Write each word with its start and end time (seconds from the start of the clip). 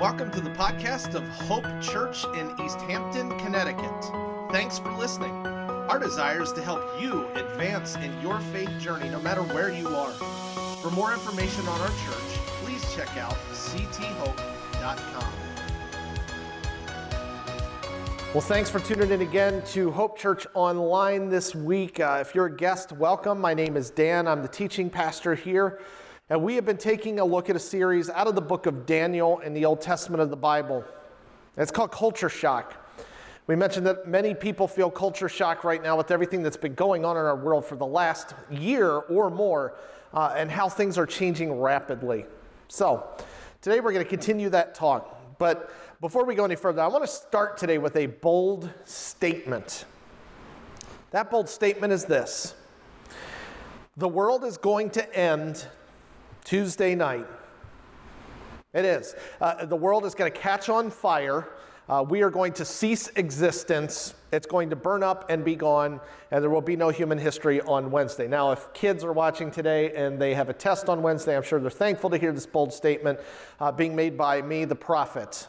Welcome 0.00 0.30
to 0.32 0.42
the 0.42 0.50
podcast 0.50 1.14
of 1.14 1.26
Hope 1.26 1.64
Church 1.80 2.26
in 2.36 2.52
East 2.62 2.78
Hampton, 2.82 3.30
Connecticut. 3.38 4.04
Thanks 4.52 4.78
for 4.78 4.92
listening. 4.92 5.30
Our 5.46 5.98
desire 5.98 6.42
is 6.42 6.52
to 6.52 6.60
help 6.60 6.82
you 7.00 7.26
advance 7.28 7.96
in 7.96 8.12
your 8.20 8.38
faith 8.52 8.68
journey 8.78 9.08
no 9.08 9.18
matter 9.22 9.40
where 9.42 9.72
you 9.72 9.88
are. 9.88 10.10
For 10.82 10.90
more 10.90 11.14
information 11.14 11.66
on 11.66 11.80
our 11.80 11.88
church, 11.88 12.38
please 12.62 12.94
check 12.94 13.08
out 13.16 13.36
cthope.com. 13.52 15.32
Well, 18.34 18.42
thanks 18.42 18.68
for 18.68 18.80
tuning 18.80 19.12
in 19.12 19.22
again 19.22 19.62
to 19.68 19.90
Hope 19.92 20.18
Church 20.18 20.46
Online 20.52 21.30
this 21.30 21.54
week. 21.54 22.00
Uh, 22.00 22.18
if 22.20 22.34
you're 22.34 22.46
a 22.46 22.54
guest, 22.54 22.92
welcome. 22.92 23.40
My 23.40 23.54
name 23.54 23.78
is 23.78 23.88
Dan. 23.88 24.28
I'm 24.28 24.42
the 24.42 24.48
teaching 24.48 24.90
pastor 24.90 25.34
here. 25.34 25.80
And 26.28 26.42
we 26.42 26.56
have 26.56 26.64
been 26.64 26.76
taking 26.76 27.20
a 27.20 27.24
look 27.24 27.48
at 27.50 27.54
a 27.54 27.60
series 27.60 28.10
out 28.10 28.26
of 28.26 28.34
the 28.34 28.40
book 28.40 28.66
of 28.66 28.84
Daniel 28.84 29.38
in 29.38 29.54
the 29.54 29.64
Old 29.64 29.80
Testament 29.80 30.20
of 30.20 30.28
the 30.28 30.36
Bible. 30.36 30.84
It's 31.56 31.70
called 31.70 31.92
Culture 31.92 32.28
Shock. 32.28 32.74
We 33.46 33.54
mentioned 33.54 33.86
that 33.86 34.08
many 34.08 34.34
people 34.34 34.66
feel 34.66 34.90
culture 34.90 35.28
shock 35.28 35.62
right 35.62 35.80
now 35.80 35.96
with 35.96 36.10
everything 36.10 36.42
that's 36.42 36.56
been 36.56 36.74
going 36.74 37.04
on 37.04 37.16
in 37.16 37.22
our 37.22 37.36
world 37.36 37.64
for 37.64 37.76
the 37.76 37.86
last 37.86 38.34
year 38.50 38.90
or 38.90 39.30
more 39.30 39.74
uh, 40.12 40.34
and 40.36 40.50
how 40.50 40.68
things 40.68 40.98
are 40.98 41.06
changing 41.06 41.60
rapidly. 41.60 42.26
So, 42.66 43.08
today 43.62 43.78
we're 43.78 43.92
going 43.92 44.04
to 44.04 44.10
continue 44.10 44.48
that 44.48 44.74
talk. 44.74 45.38
But 45.38 45.70
before 46.00 46.24
we 46.24 46.34
go 46.34 46.44
any 46.44 46.56
further, 46.56 46.82
I 46.82 46.88
want 46.88 47.04
to 47.04 47.10
start 47.10 47.56
today 47.56 47.78
with 47.78 47.94
a 47.94 48.06
bold 48.06 48.68
statement. 48.84 49.84
That 51.12 51.30
bold 51.30 51.48
statement 51.48 51.92
is 51.92 52.04
this 52.04 52.56
The 53.96 54.08
world 54.08 54.42
is 54.42 54.56
going 54.56 54.90
to 54.90 55.16
end 55.16 55.68
Tuesday 56.46 56.94
night. 56.94 57.26
It 58.72 58.84
is. 58.84 59.16
Uh, 59.40 59.66
the 59.66 59.74
world 59.74 60.06
is 60.06 60.14
going 60.14 60.30
to 60.30 60.38
catch 60.38 60.68
on 60.68 60.90
fire. 60.92 61.48
Uh, 61.88 62.04
we 62.08 62.22
are 62.22 62.30
going 62.30 62.52
to 62.52 62.64
cease 62.64 63.08
existence. 63.16 64.14
It's 64.30 64.46
going 64.46 64.70
to 64.70 64.76
burn 64.76 65.02
up 65.02 65.28
and 65.28 65.44
be 65.44 65.56
gone, 65.56 66.00
and 66.30 66.44
there 66.44 66.50
will 66.50 66.60
be 66.60 66.76
no 66.76 66.90
human 66.90 67.18
history 67.18 67.60
on 67.62 67.90
Wednesday. 67.90 68.28
Now, 68.28 68.52
if 68.52 68.72
kids 68.74 69.02
are 69.02 69.12
watching 69.12 69.50
today 69.50 69.92
and 69.96 70.22
they 70.22 70.34
have 70.34 70.48
a 70.48 70.52
test 70.52 70.88
on 70.88 71.02
Wednesday, 71.02 71.36
I'm 71.36 71.42
sure 71.42 71.58
they're 71.58 71.68
thankful 71.68 72.10
to 72.10 72.16
hear 72.16 72.30
this 72.30 72.46
bold 72.46 72.72
statement 72.72 73.18
uh, 73.58 73.72
being 73.72 73.96
made 73.96 74.16
by 74.16 74.40
me, 74.40 74.64
the 74.64 74.76
prophet. 74.76 75.48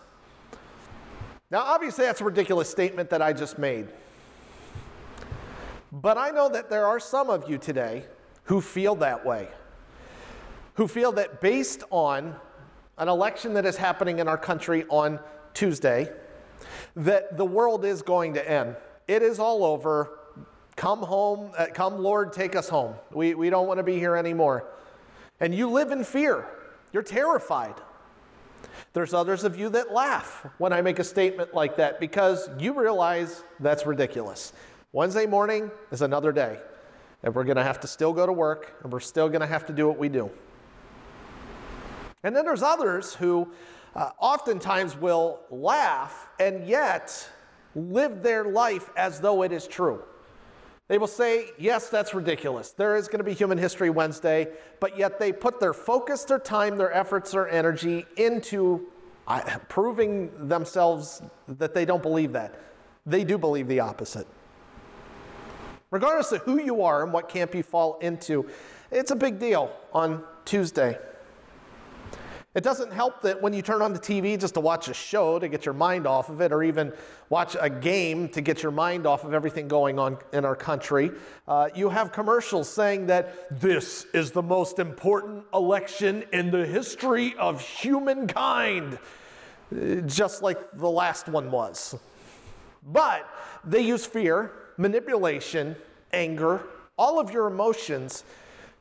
Now, 1.52 1.60
obviously, 1.60 2.06
that's 2.06 2.22
a 2.22 2.26
ridiculous 2.26 2.72
statement 2.72 3.12
that 3.12 3.22
I 3.22 3.34
just 3.34 3.60
made. 3.60 3.88
But 5.92 6.18
I 6.18 6.32
know 6.32 6.50
that 6.50 6.72
there 6.72 6.88
are 6.88 7.00
some 7.00 7.30
of 7.30 7.48
you 7.48 7.60
today 7.60 8.06
who 8.46 8.62
feel 8.62 8.96
that 8.96 9.24
way 9.24 9.50
who 10.78 10.88
feel 10.88 11.12
that 11.12 11.42
based 11.42 11.84
on 11.90 12.36
an 12.98 13.10
election 13.10 13.54
that 13.56 13.66
is 13.66 13.76
happening 13.76 14.20
in 14.20 14.28
our 14.28 14.38
country 14.38 14.86
on 14.90 15.20
Tuesday, 15.54 16.12
that 16.96 17.36
the 17.36 17.46
world 17.46 17.84
is 17.84 18.02
going 18.02 18.36
to 18.36 18.50
end. 18.50 18.76
It 19.08 19.24
is 19.24 19.40
all 19.40 19.64
over. 19.64 20.20
Come 20.76 21.00
home, 21.00 21.52
uh, 21.58 21.68
come 21.74 21.98
Lord, 21.98 22.32
take 22.32 22.56
us 22.56 22.70
home. 22.70 22.94
We, 23.12 23.34
we 23.34 23.50
don't 23.50 23.68
want 23.68 23.80
to 23.80 23.84
be 23.84 23.98
here 23.98 24.16
anymore. 24.16 24.66
And 25.40 25.54
you 25.54 25.70
live 25.70 25.92
in 25.92 26.04
fear. 26.04 26.48
You're 26.94 27.04
terrified. 27.04 27.76
There's 28.94 29.14
others 29.14 29.44
of 29.44 29.58
you 29.58 29.70
that 29.70 29.92
laugh 29.92 30.46
when 30.60 30.74
I 30.74 30.82
make 30.82 31.00
a 31.00 31.04
statement 31.04 31.54
like 31.56 31.78
that 31.78 32.00
because 32.00 32.50
you 32.60 32.80
realize 32.80 33.44
that's 33.60 33.86
ridiculous. 33.86 34.54
Wednesday 34.92 35.26
morning 35.26 35.72
is 35.92 36.04
another 36.04 36.32
day, 36.32 36.60
and 37.24 37.34
we're 37.34 37.44
going 37.44 37.58
to 37.58 37.64
have 37.64 37.80
to 37.82 37.88
still 37.88 38.14
go 38.14 38.26
to 38.26 38.34
work, 38.34 38.76
and 38.84 38.92
we're 38.92 39.00
still 39.00 39.28
going 39.28 39.42
to 39.42 39.48
have 39.48 39.66
to 39.68 39.74
do 39.74 39.88
what 39.88 39.98
we 39.98 40.10
do. 40.10 40.32
And 42.24 42.36
then 42.36 42.46
there's 42.46 42.64
others 42.64 43.16
who 43.16 43.52
uh, 43.96 44.12
oftentimes 44.20 44.98
will 44.98 45.40
laugh 45.50 46.28
and 46.40 46.68
yet 46.68 47.30
live 47.76 48.24
their 48.24 48.46
life 48.46 48.90
as 48.98 49.20
though 49.20 49.44
it 49.44 49.52
is 49.52 49.68
true. 49.68 50.04
They 50.88 50.98
will 50.98 51.08
say, 51.08 51.52
Yes, 51.58 51.90
that's 51.90 52.14
ridiculous. 52.14 52.72
There 52.72 52.96
is 52.96 53.08
going 53.08 53.20
to 53.20 53.24
be 53.24 53.34
Human 53.34 53.58
History 53.58 53.90
Wednesday, 53.90 54.48
but 54.80 54.98
yet 54.98 55.20
they 55.20 55.34
put 55.34 55.60
their 55.60 55.74
focus, 55.74 56.24
their 56.24 56.40
time, 56.40 56.78
their 56.78 56.94
efforts, 56.94 57.32
their 57.32 57.50
energy 57.50 58.06
into 58.16 58.88
uh, 59.28 59.42
proving 59.68 60.48
themselves 60.48 61.22
that 61.48 61.74
they 61.74 61.84
don't 61.84 62.02
believe 62.02 62.32
that. 62.34 62.62
They 63.06 63.24
do 63.24 63.38
believe 63.38 63.68
the 63.68 63.82
opposite. 63.82 64.28
Regardless 65.92 66.32
of 66.32 66.42
who 66.42 66.62
you 66.62 66.82
are 66.82 67.04
and 67.04 67.14
what 67.14 67.30
camp 67.30 67.56
you 67.56 67.64
fall 67.64 67.98
into, 68.00 68.50
it's 68.92 69.12
a 69.12 69.16
big 69.16 69.40
deal 69.40 69.72
on 69.94 70.24
Tuesday. 70.46 70.98
It 72.56 72.64
doesn't 72.64 72.92
help 72.92 73.22
that 73.22 73.40
when 73.40 73.54
you 73.54 73.62
turn 73.62 73.84
on 73.84 73.94
the 73.94 74.00
TV 74.00 74.40
just 74.40 74.56
to 74.56 74.60
watch 74.60 74.88
a 74.88 74.94
show 74.94 75.38
to 75.38 75.48
get 75.48 75.64
your 75.64 75.76
mind 75.76 76.08
off 76.08 76.30
of 76.30 76.42
it, 76.42 76.52
or 76.52 76.64
even 76.64 76.92
watch 77.30 77.56
a 77.60 77.70
game 77.70 78.30
to 78.30 78.42
get 78.42 78.64
your 78.64 78.72
mind 78.72 79.06
off 79.06 79.24
of 79.24 79.34
everything 79.34 79.68
going 79.68 80.00
on 80.00 80.18
in 80.34 80.44
our 80.44 80.56
country, 80.56 81.12
uh, 81.48 81.70
you 81.76 81.90
have 81.90 82.12
commercials 82.12 82.68
saying 82.68 83.06
that 83.08 83.62
this 83.62 84.06
is 84.14 84.32
the 84.32 84.42
most 84.42 84.80
important 84.80 85.44
election 85.54 86.24
in 86.34 86.50
the 86.50 86.66
history 86.66 87.36
of 87.38 87.62
humankind, 87.62 88.98
just 90.08 90.42
like 90.42 90.58
the 90.74 90.90
last 90.90 91.28
one 91.28 91.52
was. 91.52 91.96
But 92.92 93.30
they 93.66 93.82
use 93.82 94.06
fear, 94.06 94.52
manipulation, 94.78 95.76
anger, 96.12 96.64
all 96.98 97.20
of 97.20 97.30
your 97.30 97.46
emotions 97.46 98.24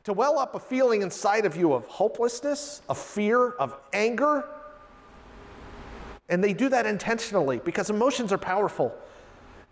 to 0.07 0.13
well 0.13 0.39
up 0.39 0.55
a 0.55 0.59
feeling 0.59 1.01
inside 1.01 1.45
of 1.45 1.57
you 1.57 1.73
of 1.73 1.85
hopelessness, 1.87 2.81
of 2.87 2.97
fear, 2.97 3.49
of 3.49 3.75
anger. 3.91 4.45
And 6.29 6.41
they 6.41 6.53
do 6.53 6.69
that 6.69 6.85
intentionally 6.85 7.59
because 7.59 7.89
emotions 7.89 8.31
are 8.31 8.37
powerful. 8.37 8.95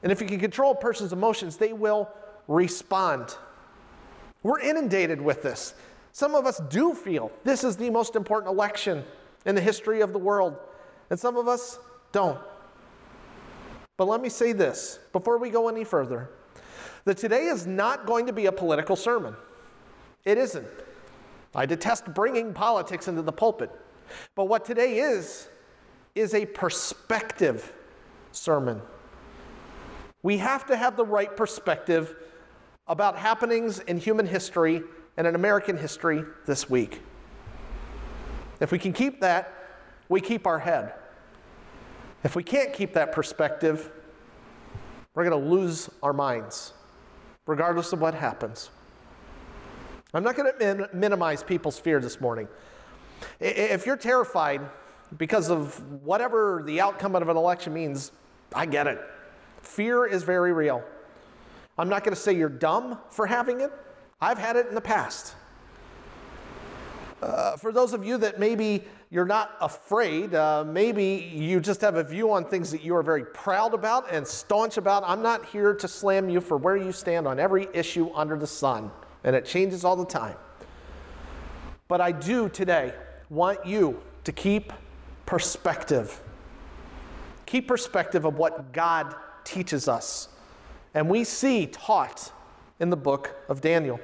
And 0.03 0.11
if 0.11 0.19
you 0.19 0.27
can 0.27 0.41
control 0.41 0.73
a 0.73 0.75
person's 0.75 1.13
emotions, 1.13 1.55
they 1.55 1.71
will 1.71 2.09
respond. 2.49 3.37
We're 4.43 4.59
inundated 4.59 5.21
with 5.21 5.41
this. 5.41 5.73
Some 6.11 6.35
of 6.35 6.45
us 6.45 6.61
do 6.69 6.93
feel 6.93 7.31
this 7.45 7.63
is 7.63 7.77
the 7.77 7.89
most 7.89 8.17
important 8.17 8.51
election 8.51 9.05
in 9.45 9.55
the 9.55 9.61
history 9.61 10.01
of 10.01 10.11
the 10.11 10.19
world, 10.19 10.57
and 11.09 11.17
some 11.17 11.37
of 11.37 11.47
us 11.47 11.79
don't. 12.11 12.41
But 13.95 14.09
let 14.09 14.19
me 14.19 14.27
say 14.27 14.51
this 14.51 14.99
before 15.13 15.37
we 15.37 15.49
go 15.49 15.69
any 15.69 15.85
further 15.85 16.29
that 17.05 17.15
today 17.15 17.45
is 17.45 17.65
not 17.65 18.05
going 18.05 18.25
to 18.25 18.33
be 18.33 18.47
a 18.47 18.51
political 18.51 18.97
sermon. 18.97 19.33
It 20.25 20.37
isn't. 20.37 20.67
I 21.53 21.65
detest 21.65 22.13
bringing 22.13 22.53
politics 22.53 23.07
into 23.07 23.21
the 23.21 23.31
pulpit. 23.31 23.71
But 24.35 24.45
what 24.45 24.65
today 24.65 24.99
is, 24.99 25.47
is 26.13 26.33
a 26.33 26.45
perspective 26.45 27.73
sermon. 28.31 28.81
We 30.23 30.37
have 30.37 30.65
to 30.67 30.75
have 30.75 30.97
the 30.97 31.05
right 31.05 31.35
perspective 31.35 32.15
about 32.87 33.17
happenings 33.17 33.79
in 33.79 33.97
human 33.97 34.25
history 34.25 34.81
and 35.17 35.27
in 35.27 35.35
American 35.35 35.77
history 35.77 36.23
this 36.45 36.69
week. 36.69 37.01
If 38.59 38.71
we 38.71 38.79
can 38.79 38.93
keep 38.93 39.21
that, 39.21 39.53
we 40.09 40.21
keep 40.21 40.47
our 40.47 40.59
head. 40.59 40.93
If 42.23 42.35
we 42.35 42.43
can't 42.43 42.73
keep 42.73 42.93
that 42.93 43.11
perspective, 43.11 43.91
we're 45.13 45.27
going 45.27 45.43
to 45.43 45.49
lose 45.49 45.89
our 46.01 46.13
minds, 46.13 46.73
regardless 47.45 47.93
of 47.93 48.01
what 48.01 48.13
happens. 48.13 48.69
I'm 50.15 50.23
not 50.23 50.37
going 50.37 50.49
to 50.49 50.57
min- 50.57 50.87
minimize 50.93 51.43
people's 51.43 51.77
fear 51.77 51.99
this 51.99 52.21
morning. 52.21 52.47
If 53.41 53.85
you're 53.85 53.97
terrified 53.97 54.61
because 55.17 55.49
of 55.49 55.77
whatever 56.03 56.63
the 56.65 56.79
outcome 56.79 57.15
of 57.17 57.27
an 57.27 57.35
election 57.35 57.73
means, 57.73 58.13
I 58.53 58.65
get 58.65 58.87
it. 58.87 59.01
Fear 59.61 60.05
is 60.05 60.23
very 60.23 60.53
real. 60.53 60.83
I'm 61.77 61.89
not 61.89 62.05
going 62.05 62.15
to 62.15 62.19
say 62.19 62.33
you're 62.33 62.47
dumb 62.47 62.97
for 63.09 63.27
having 63.27 63.59
it. 63.59 63.73
I've 64.21 64.37
had 64.37 64.55
it 64.55 64.67
in 64.67 64.75
the 64.75 64.81
past. 64.81 65.35
Uh, 67.21 67.57
for 67.57 67.73
those 67.73 67.91
of 67.91 68.05
you 68.05 68.17
that 68.19 68.39
maybe 68.39 68.85
you're 69.09 69.25
not 69.25 69.57
afraid, 69.59 70.33
uh, 70.33 70.63
maybe 70.65 71.29
you 71.35 71.59
just 71.59 71.81
have 71.81 71.95
a 71.95 72.03
view 72.03 72.31
on 72.31 72.45
things 72.45 72.71
that 72.71 72.83
you 72.83 72.95
are 72.95 73.03
very 73.03 73.25
proud 73.25 73.73
about 73.73 74.09
and 74.09 74.25
staunch 74.25 74.77
about, 74.77 75.03
I'm 75.05 75.21
not 75.21 75.45
here 75.45 75.73
to 75.75 75.87
slam 75.89 76.29
you 76.29 76.39
for 76.39 76.55
where 76.55 76.77
you 76.77 76.93
stand 76.93 77.27
on 77.27 77.37
every 77.37 77.67
issue 77.73 78.11
under 78.13 78.37
the 78.37 78.47
sun 78.47 78.91
and 79.25 79.35
it 79.35 79.43
changes 79.43 79.83
all 79.83 79.97
the 79.97 80.05
time. 80.05 80.37
But 81.89 81.99
I 81.99 82.13
do 82.13 82.47
today 82.47 82.93
want 83.29 83.65
you 83.65 83.99
to 84.23 84.31
keep 84.31 84.71
perspective. 85.25 86.21
Keep 87.47 87.67
perspective 87.67 88.23
of 88.23 88.37
what 88.37 88.71
God 88.71 89.13
teaches 89.43 89.87
us. 89.87 90.29
And 90.93 91.09
we 91.09 91.23
see 91.23 91.65
taught 91.65 92.31
in 92.79 92.89
the 92.91 92.95
book 92.95 93.35
of 93.49 93.61
Daniel. 93.61 93.99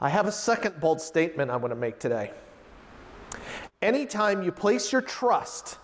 I 0.00 0.08
have 0.08 0.26
a 0.26 0.32
second 0.32 0.80
bold 0.80 1.00
statement 1.00 1.50
I 1.50 1.56
want 1.56 1.72
to 1.72 1.76
make 1.76 1.98
today. 1.98 2.30
Anytime 3.80 4.42
you 4.42 4.52
place 4.52 4.92
your 4.92 5.02
trust 5.02 5.78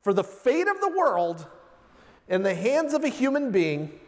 for 0.00 0.14
the 0.14 0.24
fate 0.24 0.68
of 0.68 0.80
the 0.80 0.88
world 0.88 1.46
in 2.28 2.42
the 2.42 2.54
hands 2.54 2.94
of 2.94 3.04
a 3.04 3.08
human 3.08 3.50
being, 3.50 3.98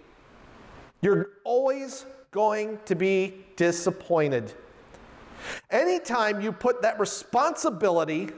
you're 1.02 1.28
always 1.44 2.06
going 2.34 2.80
to 2.84 2.96
be 2.96 3.32
disappointed. 3.54 4.52
Anytime 5.70 6.40
you 6.40 6.50
put 6.50 6.82
that 6.82 6.98
responsibility 6.98 8.28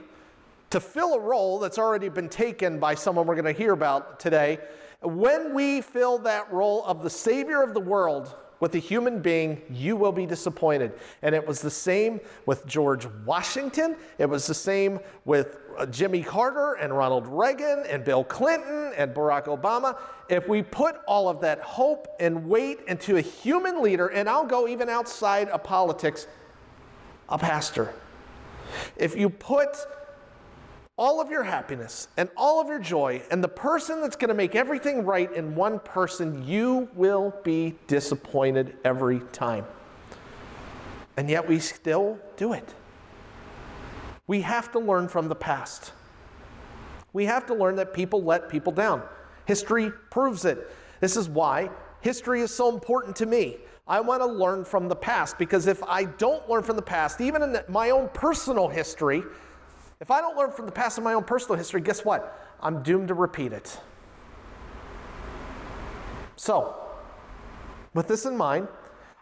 to 0.69 0.79
fill 0.79 1.15
a 1.15 1.19
role 1.19 1.57
that's 1.57 1.79
already 1.79 2.07
been 2.07 2.29
taken 2.29 2.77
by 2.77 2.93
someone 2.93 3.25
we're 3.25 3.33
going 3.33 3.51
to 3.51 3.59
hear 3.59 3.73
about 3.73 4.19
today, 4.19 4.59
when 5.01 5.51
we 5.55 5.81
fill 5.81 6.19
that 6.19 6.53
role 6.53 6.85
of 6.85 7.01
the 7.01 7.09
Savior 7.09 7.63
of 7.63 7.73
the 7.73 7.79
world 7.79 8.35
with 8.59 8.75
a 8.75 8.79
human 8.79 9.21
being, 9.21 9.61
you 9.69 9.95
will 9.95 10.11
be 10.11 10.25
disappointed. 10.25 10.93
And 11.21 11.35
it 11.35 11.45
was 11.45 11.61
the 11.61 11.71
same 11.71 12.19
with 12.45 12.65
George 12.65 13.07
Washington. 13.25 13.95
It 14.17 14.27
was 14.27 14.47
the 14.47 14.53
same 14.53 14.99
with 15.25 15.57
uh, 15.77 15.85
Jimmy 15.85 16.23
Carter 16.23 16.73
and 16.73 16.95
Ronald 16.95 17.27
Reagan 17.27 17.83
and 17.87 18.03
Bill 18.03 18.23
Clinton 18.23 18.93
and 18.97 19.13
Barack 19.13 19.45
Obama. 19.45 19.97
If 20.29 20.47
we 20.47 20.63
put 20.63 20.97
all 21.07 21.29
of 21.29 21.41
that 21.41 21.59
hope 21.61 22.07
and 22.19 22.47
weight 22.47 22.79
into 22.87 23.17
a 23.17 23.21
human 23.21 23.81
leader, 23.81 24.07
and 24.07 24.27
I'll 24.27 24.45
go 24.45 24.67
even 24.67 24.89
outside 24.89 25.49
of 25.49 25.63
politics, 25.63 26.27
a 27.29 27.37
pastor. 27.37 27.93
If 28.95 29.15
you 29.15 29.29
put 29.29 29.77
all 30.97 31.21
of 31.21 31.29
your 31.29 31.43
happiness 31.43 32.07
and 32.17 32.27
all 32.35 32.59
of 32.59 32.67
your 32.67 32.79
joy 32.79 33.21
and 33.29 33.43
the 33.43 33.47
person 33.47 34.01
that's 34.01 34.15
going 34.15 34.29
to 34.29 34.33
make 34.33 34.55
everything 34.55 35.05
right 35.05 35.31
in 35.33 35.53
one 35.53 35.79
person, 35.79 36.45
you 36.47 36.89
will 36.95 37.33
be 37.43 37.75
disappointed 37.85 38.75
every 38.83 39.19
time. 39.31 39.65
And 41.15 41.29
yet 41.29 41.47
we 41.47 41.59
still 41.59 42.17
do 42.35 42.53
it. 42.53 42.73
We 44.25 44.41
have 44.41 44.71
to 44.71 44.79
learn 44.79 45.07
from 45.07 45.29
the 45.29 45.35
past. 45.35 45.93
We 47.13 47.25
have 47.25 47.45
to 47.47 47.53
learn 47.53 47.75
that 47.75 47.93
people 47.93 48.23
let 48.23 48.49
people 48.49 48.71
down. 48.71 49.03
History 49.45 49.91
proves 50.09 50.45
it. 50.45 50.69
This 50.99 51.15
is 51.15 51.29
why 51.29 51.69
history 52.01 52.41
is 52.41 52.53
so 52.53 52.73
important 52.73 53.15
to 53.17 53.25
me. 53.25 53.57
I 53.87 54.01
want 54.01 54.21
to 54.21 54.27
learn 54.27 54.65
from 54.65 54.89
the 54.89 54.95
past 54.95 55.37
because 55.37 55.67
if 55.67 55.81
I 55.83 56.05
don't 56.05 56.47
learn 56.49 56.63
from 56.63 56.75
the 56.75 56.81
past, 56.81 57.21
even 57.21 57.41
in 57.41 57.57
my 57.69 57.91
own 57.91 58.09
personal 58.13 58.67
history, 58.67 59.23
if 59.99 60.11
I 60.11 60.21
don't 60.21 60.37
learn 60.37 60.51
from 60.51 60.65
the 60.65 60.71
past 60.71 60.97
of 60.97 61.03
my 61.03 61.13
own 61.13 61.23
personal 61.23 61.57
history, 61.57 61.81
guess 61.81 62.05
what? 62.05 62.55
I'm 62.61 62.83
doomed 62.83 63.07
to 63.07 63.13
repeat 63.13 63.53
it. 63.53 63.79
So, 66.35 66.75
with 67.93 68.07
this 68.07 68.25
in 68.25 68.37
mind, 68.37 68.67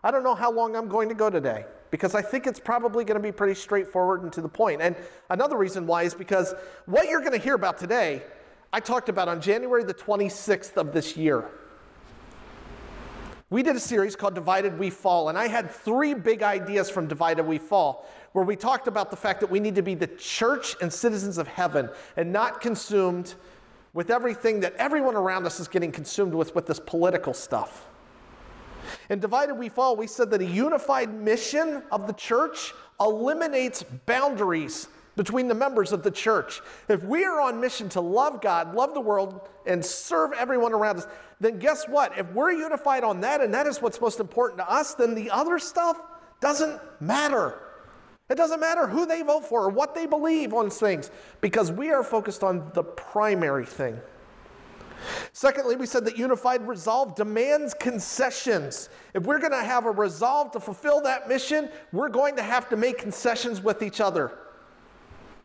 I 0.04 0.12
don't 0.12 0.24
know 0.24 0.36
how 0.36 0.52
long 0.52 0.76
I'm 0.76 0.90
going 0.90 1.08
to 1.10 1.16
go 1.16 1.30
today 1.30 1.66
because 1.92 2.14
I 2.14 2.22
think 2.22 2.46
it's 2.46 2.60
probably 2.60 3.06
going 3.06 3.20
to 3.20 3.24
be 3.24 3.32
pretty 3.32 3.56
straightforward 3.56 4.24
and 4.24 4.34
to 4.34 4.42
the 4.42 4.50
point. 4.50 4.82
And 4.82 4.96
another 5.30 5.56
reason 5.56 5.88
why 5.88 6.04
is 6.04 6.14
because 6.14 6.54
what 6.86 7.08
you're 7.08 7.22
going 7.22 7.32
to 7.32 7.38
hear 7.38 7.56
about 7.56 7.78
today, 7.78 8.24
I 8.74 8.82
talked 8.82 9.08
about 9.08 9.30
on 9.30 9.40
January 9.40 9.86
the 9.86 9.94
26th 9.94 10.76
of 10.76 10.92
this 10.92 11.16
year. 11.16 11.46
We 13.50 13.64
did 13.64 13.76
a 13.76 13.80
series 13.80 14.16
called 14.16 14.36
Divided 14.36 14.78
We 14.78 14.90
Fall, 14.90 15.30
and 15.30 15.38
I 15.38 15.48
had 15.48 15.72
three 15.72 16.14
big 16.14 16.44
ideas 16.44 16.90
from 16.90 17.08
Divided 17.08 17.46
We 17.46 17.60
Fall 17.60 18.06
where 18.36 18.44
we 18.44 18.58
talked 18.58 18.90
about 18.90 19.12
the 19.12 19.16
fact 19.16 19.40
that 19.40 19.50
we 19.50 19.62
need 19.62 19.76
to 19.76 19.82
be 19.82 19.96
the 19.96 20.08
church 20.08 20.76
and 20.82 20.92
citizens 20.92 21.38
of 21.38 21.48
heaven 21.48 21.90
and 22.18 22.34
not 22.34 22.60
consumed 22.60 23.34
with 23.94 24.10
everything 24.10 24.60
that 24.60 24.74
everyone 24.76 25.16
around 25.16 25.46
us 25.46 25.62
is 25.62 25.70
getting 25.70 25.90
consumed 25.90 26.34
with, 26.34 26.54
with 26.54 26.66
this 26.66 26.78
political 26.78 27.34
stuff. 27.34 27.88
In 29.10 29.20
Divided 29.20 29.56
We 29.56 29.70
Fall, 29.70 29.96
we 29.96 30.06
said 30.06 30.32
that 30.32 30.42
a 30.42 30.46
unified 30.46 31.14
mission 31.14 31.82
of 31.94 32.08
the 32.08 32.14
church 32.14 32.74
eliminates 33.00 33.84
boundaries 34.06 34.90
between 35.16 35.48
the 35.48 35.56
members 35.56 35.94
of 35.94 36.04
the 36.04 36.12
church. 36.12 36.60
If 36.90 37.06
we 37.06 37.24
are 37.24 37.40
on 37.40 37.62
mission 37.62 37.88
to 37.88 38.02
love 38.02 38.42
God, 38.42 38.76
love 38.76 38.94
the 38.94 39.00
world, 39.00 39.48
and 39.66 39.84
serve 39.84 40.34
everyone 40.34 40.74
around 40.74 40.98
us, 40.98 41.08
then 41.40 41.58
guess 41.58 41.88
what? 41.88 42.18
If 42.18 42.30
we're 42.34 42.52
unified 42.52 43.06
on 43.06 43.22
that 43.22 43.40
and 43.40 43.54
that 43.54 43.66
is 43.66 43.82
what's 43.82 44.02
most 44.02 44.20
important 44.20 44.60
to 44.60 44.70
us, 44.70 44.94
then 44.94 45.16
the 45.16 45.32
other 45.32 45.58
stuff 45.58 46.02
doesn't 46.42 46.82
matter. 47.00 47.62
It 48.30 48.36
doesn't 48.36 48.60
matter 48.60 48.88
who 48.88 49.06
they 49.06 49.22
vote 49.22 49.46
for 49.46 49.66
or 49.66 49.70
what 49.70 49.94
they 49.94 50.08
believe 50.08 50.54
on 50.54 50.70
things 50.70 51.12
because 51.42 51.72
we 51.72 51.92
are 51.92 52.04
focused 52.04 52.44
on 52.44 52.72
the 52.74 52.84
primary 52.84 53.66
thing. 53.66 54.00
Secondly, 55.34 55.76
we 55.76 55.86
said 55.86 56.06
that 56.06 56.18
unified 56.18 56.68
resolve 56.68 57.16
demands 57.16 57.76
concessions. 57.76 58.90
If 59.14 59.24
we're 59.24 59.40
going 59.40 59.52
to 59.52 59.64
have 59.64 59.86
a 59.86 59.92
resolve 59.92 60.52
to 60.54 60.60
fulfill 60.60 61.02
that 61.02 61.30
mission, 61.30 61.70
we're 61.92 62.10
going 62.10 62.36
to 62.38 62.42
have 62.42 62.70
to 62.70 62.78
make 62.78 62.98
concessions 62.98 63.62
with 63.62 63.84
each 63.84 64.02
other, 64.02 64.32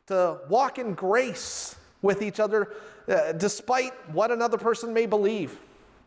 to 0.07 0.39
walk 0.49 0.79
in 0.79 0.95
grace 0.95 1.77
with 2.01 2.23
each 2.23 2.41
other, 2.41 2.73
uh, 3.09 3.33
despite 3.33 3.93
what 4.13 4.31
another 4.31 4.57
person 4.57 4.95
may 4.95 5.05
believe. 5.05 5.59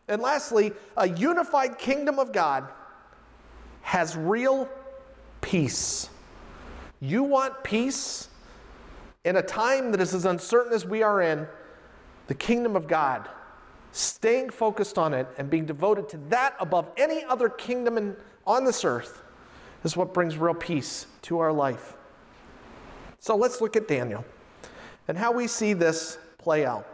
And 0.08 0.20
lastly, 0.20 0.72
a 0.96 1.08
unified 1.08 1.78
kingdom 1.78 2.18
of 2.18 2.32
God 2.32 2.68
has 3.82 4.16
real 4.16 4.68
peace. 5.40 6.08
You 7.04 7.22
want 7.22 7.62
peace 7.62 8.30
in 9.24 9.36
a 9.36 9.42
time 9.42 9.90
that 9.90 10.00
is 10.00 10.14
as 10.14 10.24
uncertain 10.24 10.72
as 10.72 10.86
we 10.86 11.02
are 11.02 11.20
in, 11.20 11.46
the 12.28 12.34
kingdom 12.34 12.76
of 12.76 12.88
God, 12.88 13.28
staying 13.92 14.48
focused 14.48 14.96
on 14.96 15.12
it 15.12 15.26
and 15.36 15.50
being 15.50 15.66
devoted 15.66 16.08
to 16.08 16.16
that 16.30 16.56
above 16.58 16.90
any 16.96 17.22
other 17.24 17.50
kingdom 17.50 17.98
in, 17.98 18.16
on 18.46 18.64
this 18.64 18.86
earth 18.86 19.22
is 19.84 19.98
what 19.98 20.14
brings 20.14 20.38
real 20.38 20.54
peace 20.54 21.06
to 21.20 21.40
our 21.40 21.52
life. 21.52 21.98
So 23.18 23.36
let's 23.36 23.60
look 23.60 23.76
at 23.76 23.86
Daniel 23.86 24.24
and 25.06 25.18
how 25.18 25.30
we 25.30 25.46
see 25.46 25.74
this 25.74 26.16
play 26.38 26.64
out. 26.64 26.88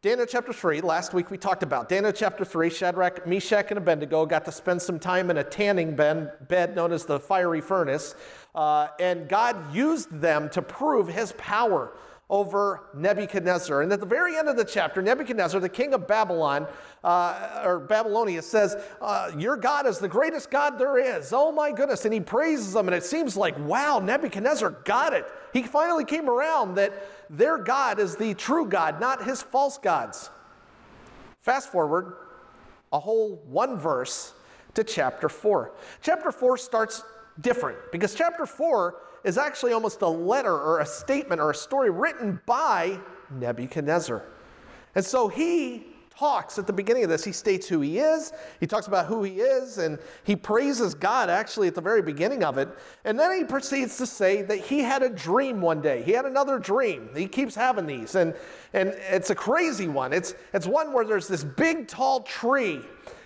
Daniel 0.00 0.26
chapter 0.26 0.52
3, 0.52 0.80
last 0.80 1.12
week 1.12 1.28
we 1.28 1.36
talked 1.36 1.64
about 1.64 1.88
Daniel 1.88 2.12
chapter 2.12 2.44
3, 2.44 2.70
Shadrach, 2.70 3.26
Meshach, 3.26 3.66
and 3.70 3.78
Abednego 3.78 4.26
got 4.26 4.44
to 4.44 4.52
spend 4.52 4.80
some 4.80 5.00
time 5.00 5.28
in 5.28 5.38
a 5.38 5.42
tanning 5.42 5.96
bed 5.96 6.76
known 6.76 6.92
as 6.92 7.04
the 7.04 7.18
fiery 7.18 7.60
furnace. 7.60 8.14
Uh, 8.54 8.86
and 9.00 9.28
God 9.28 9.74
used 9.74 10.20
them 10.20 10.50
to 10.50 10.62
prove 10.62 11.08
his 11.08 11.32
power 11.32 11.94
over 12.30 12.84
Nebuchadnezzar. 12.94 13.82
And 13.82 13.92
at 13.92 14.00
the 14.00 14.06
very 14.06 14.36
end 14.36 14.48
of 14.48 14.56
the 14.56 14.64
chapter, 14.64 15.00
Nebuchadnezzar, 15.00 15.60
the 15.60 15.68
king 15.68 15.94
of 15.94 16.06
Babylon, 16.06 16.68
uh, 17.02 17.62
or 17.64 17.80
Babylonia, 17.80 18.42
says, 18.42 18.76
uh, 19.00 19.32
Your 19.36 19.56
God 19.56 19.86
is 19.86 19.98
the 19.98 20.08
greatest 20.08 20.50
God 20.50 20.78
there 20.78 20.98
is. 20.98 21.32
Oh 21.32 21.50
my 21.50 21.72
goodness. 21.72 22.04
And 22.04 22.12
he 22.14 22.20
praises 22.20 22.72
them. 22.72 22.86
And 22.86 22.94
it 22.94 23.02
seems 23.04 23.36
like, 23.36 23.58
wow, 23.58 23.98
Nebuchadnezzar 23.98 24.70
got 24.84 25.12
it. 25.12 25.24
He 25.52 25.62
finally 25.62 26.04
came 26.04 26.28
around 26.28 26.74
that 26.74 26.92
their 27.30 27.58
God 27.58 27.98
is 27.98 28.16
the 28.16 28.34
true 28.34 28.66
God, 28.66 29.00
not 29.00 29.24
his 29.24 29.42
false 29.42 29.78
gods. 29.78 30.30
Fast 31.40 31.70
forward 31.70 32.14
a 32.92 32.98
whole 32.98 33.42
one 33.46 33.78
verse 33.78 34.32
to 34.74 34.84
chapter 34.84 35.28
4. 35.28 35.72
Chapter 36.02 36.32
4 36.32 36.56
starts 36.56 37.02
different 37.40 37.78
because 37.92 38.14
chapter 38.14 38.46
4 38.46 38.96
is 39.24 39.38
actually 39.38 39.72
almost 39.72 40.00
a 40.02 40.08
letter 40.08 40.52
or 40.52 40.80
a 40.80 40.86
statement 40.86 41.40
or 41.40 41.50
a 41.50 41.54
story 41.54 41.90
written 41.90 42.40
by 42.46 42.98
Nebuchadnezzar. 43.30 44.24
And 44.94 45.04
so 45.04 45.28
he 45.28 45.87
talks 46.18 46.58
at 46.58 46.66
the 46.66 46.72
beginning 46.72 47.04
of 47.04 47.10
this. 47.10 47.24
He 47.24 47.32
states 47.32 47.68
who 47.68 47.80
he 47.80 47.98
is, 47.98 48.32
he 48.58 48.66
talks 48.66 48.88
about 48.88 49.06
who 49.06 49.22
he 49.22 49.34
is, 49.40 49.78
and 49.78 49.98
he 50.24 50.34
praises 50.34 50.94
God 50.94 51.30
actually 51.30 51.68
at 51.68 51.74
the 51.74 51.80
very 51.80 52.02
beginning 52.02 52.42
of 52.42 52.58
it. 52.58 52.68
And 53.04 53.18
then 53.18 53.36
he 53.36 53.44
proceeds 53.44 53.96
to 53.98 54.06
say 54.06 54.42
that 54.42 54.58
he 54.58 54.80
had 54.80 55.02
a 55.02 55.08
dream 55.08 55.60
one 55.60 55.80
day. 55.80 56.02
He 56.02 56.12
had 56.12 56.24
another 56.24 56.58
dream. 56.58 57.10
He 57.14 57.28
keeps 57.28 57.54
having 57.54 57.86
these, 57.86 58.16
and, 58.16 58.34
and 58.72 58.88
it's 59.10 59.30
a 59.30 59.34
crazy 59.34 59.86
one. 59.86 60.12
It's, 60.12 60.34
it's 60.52 60.66
one 60.66 60.92
where 60.92 61.04
there's 61.04 61.28
this 61.28 61.44
big, 61.44 61.86
tall 61.86 62.22
tree 62.22 62.80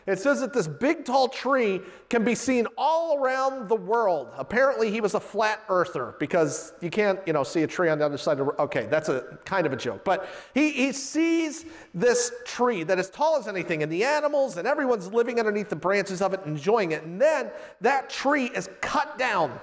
it 0.06 0.18
says 0.18 0.40
that 0.40 0.52
this 0.52 0.66
big 0.66 1.04
tall 1.04 1.28
tree 1.28 1.80
can 2.08 2.24
be 2.24 2.34
seen 2.34 2.66
all 2.76 3.18
around 3.18 3.68
the 3.68 3.76
world. 3.76 4.28
Apparently, 4.36 4.90
he 4.90 5.00
was 5.00 5.14
a 5.14 5.20
flat 5.20 5.62
earther 5.68 6.16
because 6.18 6.72
you 6.80 6.90
can't, 6.90 7.20
you 7.26 7.32
know, 7.32 7.44
see 7.44 7.62
a 7.62 7.66
tree 7.66 7.88
on 7.88 7.98
the 7.98 8.04
other 8.04 8.18
side 8.18 8.40
of 8.40 8.46
the 8.46 8.62
Okay, 8.62 8.86
that's 8.86 9.08
a 9.08 9.38
kind 9.44 9.64
of 9.64 9.72
a 9.72 9.76
joke. 9.76 10.04
But 10.04 10.28
he, 10.54 10.70
he 10.70 10.92
sees 10.92 11.64
this 11.94 12.32
tree 12.44 12.82
that 12.82 12.98
is 12.98 13.10
tall 13.10 13.36
as 13.36 13.46
anything, 13.46 13.82
and 13.82 13.92
the 13.92 14.02
animals 14.02 14.56
and 14.56 14.66
everyone's 14.66 15.12
living 15.12 15.38
underneath 15.38 15.68
the 15.68 15.76
branches 15.76 16.20
of 16.20 16.34
it, 16.34 16.40
enjoying 16.46 16.92
it. 16.92 17.04
And 17.04 17.20
then 17.20 17.50
that 17.80 18.10
tree 18.10 18.46
is 18.46 18.68
cut 18.80 19.18
down. 19.18 19.60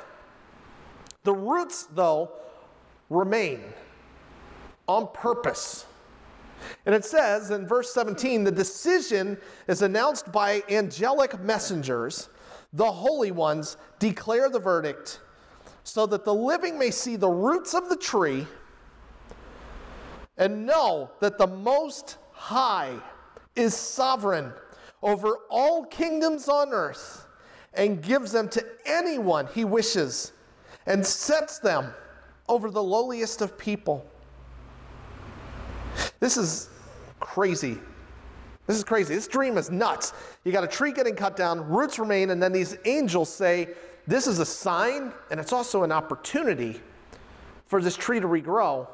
The 1.23 1.33
roots, 1.33 1.87
though, 1.93 2.31
remain 3.09 3.61
on 4.87 5.09
purpose. 5.13 5.85
And 6.85 6.93
it 6.95 7.05
says 7.05 7.51
in 7.51 7.67
verse 7.67 7.93
17 7.93 8.43
the 8.43 8.51
decision 8.51 9.37
is 9.67 9.81
announced 9.81 10.31
by 10.31 10.63
angelic 10.69 11.39
messengers. 11.39 12.29
The 12.73 12.91
holy 12.91 13.31
ones 13.31 13.77
declare 13.99 14.49
the 14.49 14.59
verdict 14.59 15.19
so 15.83 16.05
that 16.05 16.25
the 16.25 16.33
living 16.33 16.77
may 16.77 16.91
see 16.91 17.15
the 17.15 17.29
roots 17.29 17.73
of 17.73 17.89
the 17.89 17.95
tree 17.95 18.45
and 20.37 20.65
know 20.65 21.11
that 21.19 21.37
the 21.37 21.47
Most 21.47 22.17
High 22.31 22.95
is 23.55 23.75
sovereign 23.75 24.53
over 25.01 25.39
all 25.49 25.85
kingdoms 25.85 26.47
on 26.47 26.69
earth 26.69 27.25
and 27.73 28.01
gives 28.01 28.31
them 28.31 28.49
to 28.49 28.65
anyone 28.85 29.47
he 29.53 29.65
wishes 29.65 30.31
and 30.85 31.05
sets 31.05 31.59
them 31.59 31.93
over 32.47 32.71
the 32.71 32.81
lowliest 32.81 33.41
of 33.41 33.57
people. 33.57 34.05
This 36.19 36.37
is 36.37 36.69
crazy. 37.19 37.77
This 38.67 38.77
is 38.77 38.83
crazy. 38.83 39.15
This 39.15 39.27
dream 39.27 39.57
is 39.57 39.71
nuts. 39.71 40.13
You 40.43 40.51
got 40.51 40.63
a 40.63 40.67
tree 40.67 40.91
getting 40.91 41.15
cut 41.15 41.35
down, 41.35 41.67
roots 41.67 41.97
remain, 41.97 42.29
and 42.29 42.41
then 42.41 42.51
these 42.51 42.77
angels 42.85 43.29
say, 43.33 43.69
This 44.05 44.27
is 44.27 44.39
a 44.39 44.45
sign, 44.45 45.11
and 45.31 45.39
it's 45.39 45.53
also 45.53 45.83
an 45.83 45.91
opportunity 45.91 46.79
for 47.65 47.81
this 47.81 47.95
tree 47.95 48.19
to 48.19 48.27
regrow. 48.27 48.87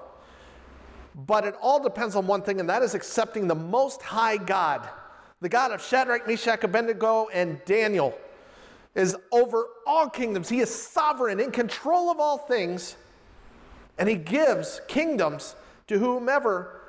But 1.13 1.45
it 1.45 1.55
all 1.61 1.81
depends 1.81 2.15
on 2.15 2.27
one 2.27 2.41
thing, 2.41 2.59
and 2.59 2.69
that 2.69 2.83
is 2.83 2.93
accepting 2.93 3.47
the 3.47 3.55
Most 3.55 4.01
High 4.01 4.37
God, 4.37 4.87
the 5.41 5.49
God 5.49 5.71
of 5.71 5.81
Shadrach, 5.81 6.27
Meshach, 6.27 6.63
Abednego, 6.63 7.27
and 7.33 7.59
Daniel, 7.65 8.17
is 8.95 9.15
over 9.31 9.65
all 9.85 10.09
kingdoms. 10.09 10.47
He 10.47 10.59
is 10.59 10.73
sovereign, 10.73 11.39
in 11.39 11.51
control 11.51 12.09
of 12.09 12.19
all 12.19 12.37
things, 12.37 12.95
and 13.97 14.07
He 14.07 14.15
gives 14.15 14.79
kingdoms 14.87 15.55
to 15.87 15.99
whomever 15.99 16.81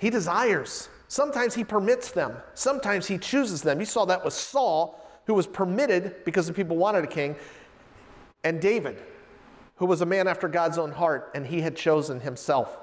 He 0.00 0.10
desires. 0.10 0.88
Sometimes 1.08 1.54
He 1.54 1.62
permits 1.62 2.10
them, 2.10 2.36
sometimes 2.54 3.06
He 3.06 3.18
chooses 3.18 3.62
them. 3.62 3.78
You 3.80 3.86
saw 3.86 4.04
that 4.06 4.24
with 4.24 4.32
Saul, 4.32 4.98
who 5.26 5.34
was 5.34 5.46
permitted 5.46 6.24
because 6.24 6.46
the 6.46 6.52
people 6.52 6.76
wanted 6.76 7.04
a 7.04 7.06
king, 7.06 7.36
and 8.42 8.60
David, 8.60 9.00
who 9.76 9.86
was 9.86 10.00
a 10.00 10.06
man 10.06 10.26
after 10.26 10.48
God's 10.48 10.78
own 10.78 10.92
heart, 10.92 11.30
and 11.34 11.46
he 11.46 11.60
had 11.60 11.76
chosen 11.76 12.20
himself. 12.20 12.76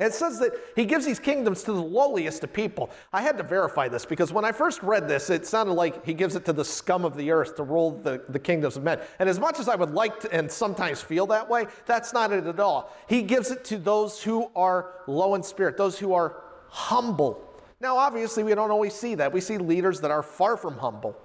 It 0.00 0.14
says 0.14 0.38
that 0.38 0.52
he 0.74 0.86
gives 0.86 1.04
these 1.04 1.18
kingdoms 1.18 1.62
to 1.64 1.72
the 1.72 1.82
lowliest 1.82 2.42
of 2.42 2.52
people. 2.52 2.90
I 3.12 3.20
had 3.20 3.36
to 3.36 3.44
verify 3.44 3.88
this 3.88 4.06
because 4.06 4.32
when 4.32 4.44
I 4.44 4.50
first 4.50 4.82
read 4.82 5.06
this, 5.06 5.28
it 5.28 5.46
sounded 5.46 5.74
like 5.74 6.04
he 6.04 6.14
gives 6.14 6.34
it 6.34 6.46
to 6.46 6.52
the 6.54 6.64
scum 6.64 7.04
of 7.04 7.14
the 7.14 7.30
earth 7.30 7.56
to 7.56 7.62
rule 7.62 7.90
the, 7.90 8.22
the 8.30 8.38
kingdoms 8.38 8.76
of 8.78 8.82
men. 8.82 9.00
And 9.18 9.28
as 9.28 9.38
much 9.38 9.60
as 9.60 9.68
I 9.68 9.76
would 9.76 9.90
like 9.90 10.18
to 10.20 10.32
and 10.32 10.50
sometimes 10.50 11.02
feel 11.02 11.26
that 11.26 11.48
way, 11.48 11.66
that's 11.84 12.14
not 12.14 12.32
it 12.32 12.46
at 12.46 12.58
all. 12.58 12.90
He 13.06 13.20
gives 13.22 13.50
it 13.50 13.64
to 13.66 13.78
those 13.78 14.22
who 14.22 14.50
are 14.56 14.94
low 15.06 15.34
in 15.34 15.42
spirit, 15.42 15.76
those 15.76 15.98
who 15.98 16.14
are 16.14 16.42
humble. 16.68 17.46
Now, 17.78 17.98
obviously, 17.98 18.44
we 18.44 18.54
don't 18.54 18.70
always 18.70 18.94
see 18.94 19.14
that. 19.16 19.30
We 19.30 19.42
see 19.42 19.58
leaders 19.58 20.00
that 20.00 20.10
are 20.10 20.22
far 20.22 20.56
from 20.56 20.78
humble. 20.78 21.16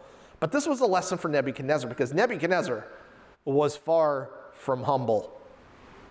But 0.42 0.52
this 0.52 0.68
was 0.68 0.82
a 0.82 0.86
lesson 0.86 1.18
for 1.18 1.30
Nebuchadnezzar 1.30 1.90
because 1.90 2.14
Nebuchadnezzar 2.14 2.86
was 3.46 3.78
far 3.78 4.30
from 4.54 4.84
humble. 4.84 5.37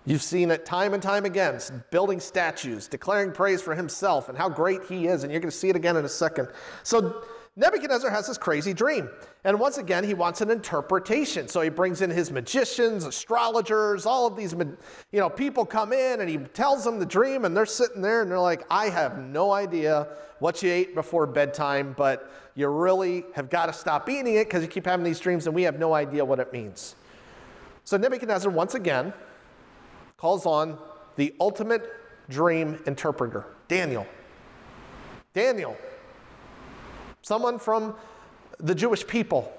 You've 0.06 0.22
seen 0.22 0.52
it 0.52 0.64
time 0.64 0.94
and 0.94 1.02
time 1.02 1.25
again, 1.25 1.60
building 1.90 2.20
statues, 2.20 2.86
declaring 2.86 3.32
praise 3.32 3.60
for 3.60 3.75
himself 3.75 4.28
and 4.28 4.38
how 4.38 4.48
great 4.48 4.84
he 4.84 5.08
is, 5.08 5.25
and 5.25 5.32
you're 5.32 5.40
going 5.40 5.50
to 5.50 5.56
see 5.56 5.68
it 5.68 5.75
again 5.75 5.96
in 5.96 6.04
a 6.04 6.08
second. 6.08 6.48
So 6.84 7.25
Nebuchadnezzar 7.56 8.10
has 8.10 8.28
this 8.28 8.38
crazy 8.38 8.72
dream. 8.72 9.08
And 9.42 9.58
once 9.58 9.78
again, 9.78 10.04
he 10.04 10.14
wants 10.14 10.42
an 10.42 10.50
interpretation. 10.50 11.48
So 11.48 11.60
he 11.60 11.70
brings 11.70 12.02
in 12.02 12.10
his 12.10 12.30
magicians, 12.30 13.04
astrologers, 13.04 14.06
all 14.06 14.26
of 14.26 14.36
these 14.36 14.52
you 14.52 15.18
know, 15.18 15.28
people 15.28 15.66
come 15.66 15.92
in 15.92 16.20
and 16.20 16.30
he 16.30 16.36
tells 16.36 16.84
them 16.84 17.00
the 17.00 17.06
dream, 17.06 17.44
and 17.44 17.56
they're 17.56 17.66
sitting 17.66 18.00
there 18.00 18.22
and 18.22 18.30
they're 18.30 18.38
like, 18.38 18.64
I 18.70 18.90
have 18.90 19.18
no 19.18 19.52
idea 19.52 20.06
what 20.38 20.62
you 20.62 20.70
ate 20.70 20.94
before 20.94 21.26
bedtime, 21.26 21.94
but 21.96 22.30
you 22.54 22.68
really 22.68 23.25
have 23.34 23.50
got 23.50 23.66
to 23.66 23.72
stop 23.72 24.08
eating 24.08 24.34
it 24.36 24.44
because 24.44 24.62
you 24.62 24.68
keep 24.68 24.84
having 24.84 25.04
these 25.04 25.18
dreams 25.18 25.46
and 25.46 25.54
we 25.54 25.62
have 25.62 25.80
no 25.80 25.94
idea 25.94 26.25
what 26.25 26.38
it 26.38 26.52
means. 26.52 26.94
So 27.84 27.96
Nebuchadnezzar, 27.96 28.52
once 28.52 28.75
again, 28.75 29.12
calls 30.16 30.46
on 30.46 30.78
the 31.16 31.35
ultimate 31.40 31.90
dream 32.28 32.80
interpreter, 32.87 33.46
Daniel. 33.68 34.06
Daniel, 35.35 35.76
someone 37.23 37.58
from 37.58 37.94
the 38.58 38.75
Jewish 38.75 39.06
people, 39.06 39.52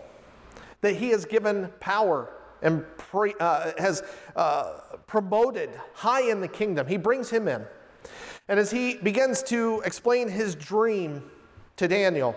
that 0.82 0.96
he 0.96 1.10
has 1.10 1.26
given 1.26 1.70
power 1.80 2.34
and 2.62 2.84
pre, 2.98 3.34
uh, 3.40 3.72
has 3.78 4.04
uh, 4.36 4.80
promoted 5.06 5.70
high 5.94 6.30
in 6.30 6.42
the 6.42 6.48
kingdom. 6.48 6.88
He 6.88 6.98
brings 6.98 7.30
him 7.30 7.48
in. 7.48 7.66
And 8.48 8.60
as 8.60 8.72
he 8.72 8.96
begins 8.96 9.44
to 9.44 9.82
explain 9.86 10.30
his 10.30 10.56
dream 10.56 11.24
to 11.76 11.88
Daniel, 11.88 12.36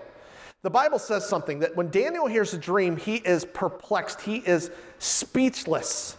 the 0.62 0.70
Bible 0.70 0.98
says 0.98 1.26
something 1.26 1.60
that 1.60 1.74
when 1.76 1.88
Daniel 1.88 2.26
hears 2.26 2.52
a 2.52 2.58
dream, 2.58 2.96
he 2.96 3.16
is 3.16 3.44
perplexed, 3.44 4.20
he 4.20 4.36
is 4.38 4.70
speechless. 4.98 6.16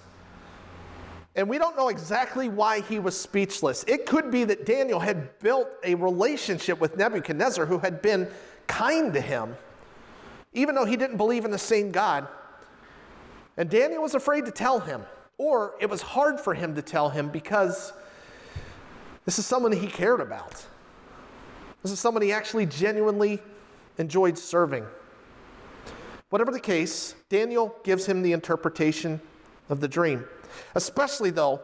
And 1.35 1.47
we 1.47 1.57
don't 1.57 1.77
know 1.77 1.88
exactly 1.88 2.50
why 2.50 2.81
he 2.81 3.00
was 3.00 3.17
speechless. 3.17 3.83
It 3.88 4.05
could 4.05 4.31
be 4.31 4.43
that 4.43 4.65
Daniel 4.65 5.00
had 5.00 5.39
built 5.39 5.69
a 5.83 5.95
relationship 5.95 6.79
with 6.81 6.97
Nebuchadnezzar 6.97 7.65
who 7.65 7.79
had 7.79 8.01
been 8.01 8.27
kind 8.67 9.13
to 9.13 9.21
him, 9.21 9.55
even 10.53 10.75
though 10.75 10.85
he 10.85 10.97
didn't 10.97 11.17
believe 11.17 11.45
in 11.45 11.51
the 11.51 11.57
same 11.57 11.91
God. 11.91 12.27
And 13.55 13.69
Daniel 13.69 14.01
was 14.01 14.13
afraid 14.13 14.45
to 14.45 14.51
tell 14.51 14.79
him, 14.79 15.03
or 15.38 15.75
it 15.79 15.89
was 15.89 16.01
hard 16.01 16.39
for 16.39 16.53
him 16.53 16.75
to 16.75 16.81
tell 16.81 17.09
him 17.09 17.29
because 17.29 17.93
this 19.25 19.39
is 19.39 19.45
someone 19.45 19.71
he 19.71 19.88
cared 19.88 20.19
about. 20.19 20.65
This 21.81 21.91
is 21.91 22.00
someone 22.00 22.21
he 22.21 22.33
actually 22.33 22.65
genuinely 22.65 23.41
enjoyed 23.97 24.38
serving. 24.38 24.85
Whatever 26.29 26.51
the 26.51 26.59
case, 26.59 27.15
Daniel 27.29 27.75
gives 27.83 28.05
him 28.05 28.21
the 28.21 28.33
interpretation 28.33 29.19
of 29.69 29.79
the 29.79 29.88
dream, 29.88 30.25
especially 30.75 31.29
though 31.29 31.62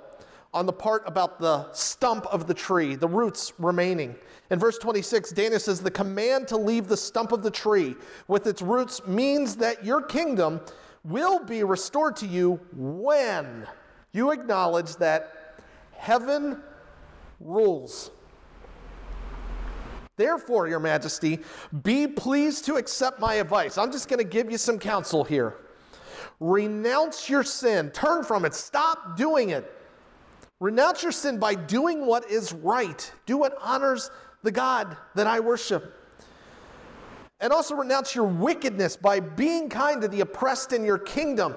on 0.54 0.66
the 0.66 0.74
part 0.74 1.04
about 1.06 1.40
the 1.40 1.72
stump 1.74 2.26
of 2.28 2.48
the 2.48 2.54
tree, 2.54 2.96
the 2.96 3.08
roots 3.08 3.54
remaining. 3.60 4.16
In 4.50 4.60
verse 4.60 4.78
26, 4.78 5.32
Daniel 5.32 5.60
says, 5.60 5.82
The 5.82 5.92
command 5.92 6.48
to 6.48 6.58
leave 6.58 6.88
the 6.88 6.98
stump 6.98 7.32
of 7.32 7.44
the 7.44 7.52
tree 7.52 7.96
with 8.28 8.48
its 8.48 8.62
roots 8.62 9.06
means 9.06 9.58
that 9.58 9.84
your 9.86 10.02
kingdom 10.02 10.62
will 11.04 11.44
be 11.44 11.64
restored 11.64 12.16
to 12.18 12.26
you 12.26 12.60
when 12.74 13.68
you 14.14 14.32
acknowledge 14.32 14.96
that 14.96 15.62
heaven 15.96 16.62
rules. 17.40 18.12
Therefore, 20.16 20.68
Your 20.68 20.80
Majesty, 20.80 21.40
be 21.84 22.08
pleased 22.08 22.66
to 22.66 22.76
accept 22.76 23.20
my 23.20 23.36
advice. 23.36 23.78
I'm 23.78 23.92
just 23.92 24.10
going 24.10 24.18
to 24.18 24.26
give 24.26 24.50
you 24.50 24.58
some 24.58 24.80
counsel 24.80 25.24
here. 25.24 25.56
Renounce 26.40 27.30
your 27.30 27.44
sin, 27.44 27.90
turn 27.92 28.24
from 28.24 28.46
it, 28.46 28.54
stop 28.54 29.18
doing 29.18 29.50
it. 29.50 29.74
Renounce 30.60 31.04
your 31.04 31.12
sin 31.12 31.40
by 31.40 31.56
doing 31.56 32.06
what 32.06 32.30
is 32.30 32.54
right, 32.54 33.12
do 33.26 33.38
what 33.38 33.58
honors 33.62 34.12
the 34.44 34.52
God 34.52 34.98
that 35.16 35.28
I 35.28 35.40
worship. 35.40 35.94
And 37.40 37.54
also 37.54 37.76
renounce 37.76 38.16
your 38.16 38.26
wickedness 38.26 38.98
by 38.98 39.20
being 39.20 39.70
kind 39.70 40.02
to 40.02 40.08
the 40.08 40.22
oppressed 40.22 40.74
in 40.74 40.84
your 40.84 40.98
kingdom. 40.98 41.56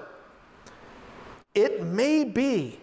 It 1.55 1.83
may 1.83 2.23
be 2.23 2.79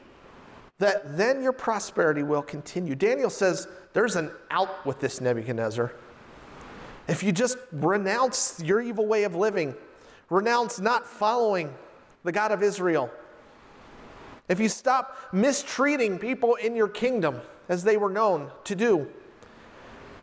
that 0.79 1.17
then 1.17 1.43
your 1.43 1.53
prosperity 1.53 2.23
will 2.23 2.43
continue. 2.43 2.95
Daniel 2.95 3.31
says 3.31 3.69
there's 3.93 4.17
an 4.17 4.31
out 4.51 4.85
with 4.87 5.01
this 5.01 5.21
Nebuchadnezzar. 5.21 5.93
If 7.09 7.23
you 7.23 7.33
just 7.33 7.57
renounce 7.73 8.61
your 8.63 8.81
evil 8.81 9.07
way 9.07 9.25
of 9.25 9.35
living, 9.35 9.75
renounce 10.29 10.79
not 10.79 11.07
following 11.07 11.73
the 12.25 12.33
God 12.33 12.53
of 12.53 12.63
Israel, 12.63 13.11
if 14.49 14.61
you 14.61 14.69
stop 14.69 15.17
mistreating 15.33 16.19
people 16.19 16.55
in 16.57 16.75
your 16.75 16.89
kingdom 16.89 17.41
as 17.69 17.85
they 17.85 17.97
were 17.97 18.11
known 18.11 18.51
to 18.65 18.75
do, 18.75 19.07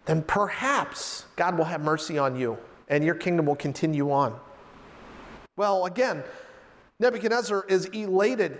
then 0.06 0.22
perhaps 0.24 1.26
God 1.36 1.58
will 1.58 1.66
have 1.66 1.82
mercy 1.82 2.18
on 2.18 2.36
you 2.36 2.58
and 2.88 3.04
your 3.04 3.16
kingdom 3.16 3.46
will 3.46 3.56
continue 3.56 4.12
on. 4.12 4.40
Well, 5.58 5.86
again, 5.86 6.24
Nebuchadnezzar 7.00 7.66
is 7.68 7.86
elated 7.86 8.60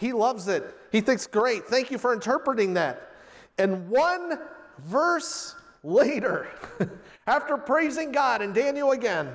he 0.00 0.14
loves 0.14 0.48
it. 0.48 0.74
He 0.90 1.02
thinks, 1.02 1.26
great, 1.26 1.66
thank 1.66 1.90
you 1.90 1.98
for 1.98 2.14
interpreting 2.14 2.72
that. 2.72 3.12
And 3.58 3.90
one 3.90 4.38
verse 4.78 5.54
later, 5.84 6.48
after 7.26 7.58
praising 7.58 8.10
God 8.10 8.40
and 8.40 8.54
Daniel 8.54 8.92
again, 8.92 9.30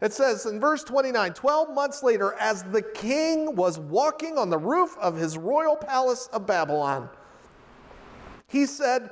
it 0.00 0.12
says 0.12 0.46
in 0.46 0.60
verse 0.60 0.84
29 0.84 1.32
12 1.32 1.74
months 1.74 2.02
later, 2.02 2.34
as 2.34 2.62
the 2.64 2.82
king 2.82 3.56
was 3.56 3.78
walking 3.78 4.38
on 4.38 4.50
the 4.50 4.58
roof 4.58 4.96
of 4.98 5.16
his 5.16 5.38
royal 5.38 5.76
palace 5.76 6.28
of 6.32 6.46
Babylon, 6.46 7.08
he 8.48 8.66
said, 8.66 9.10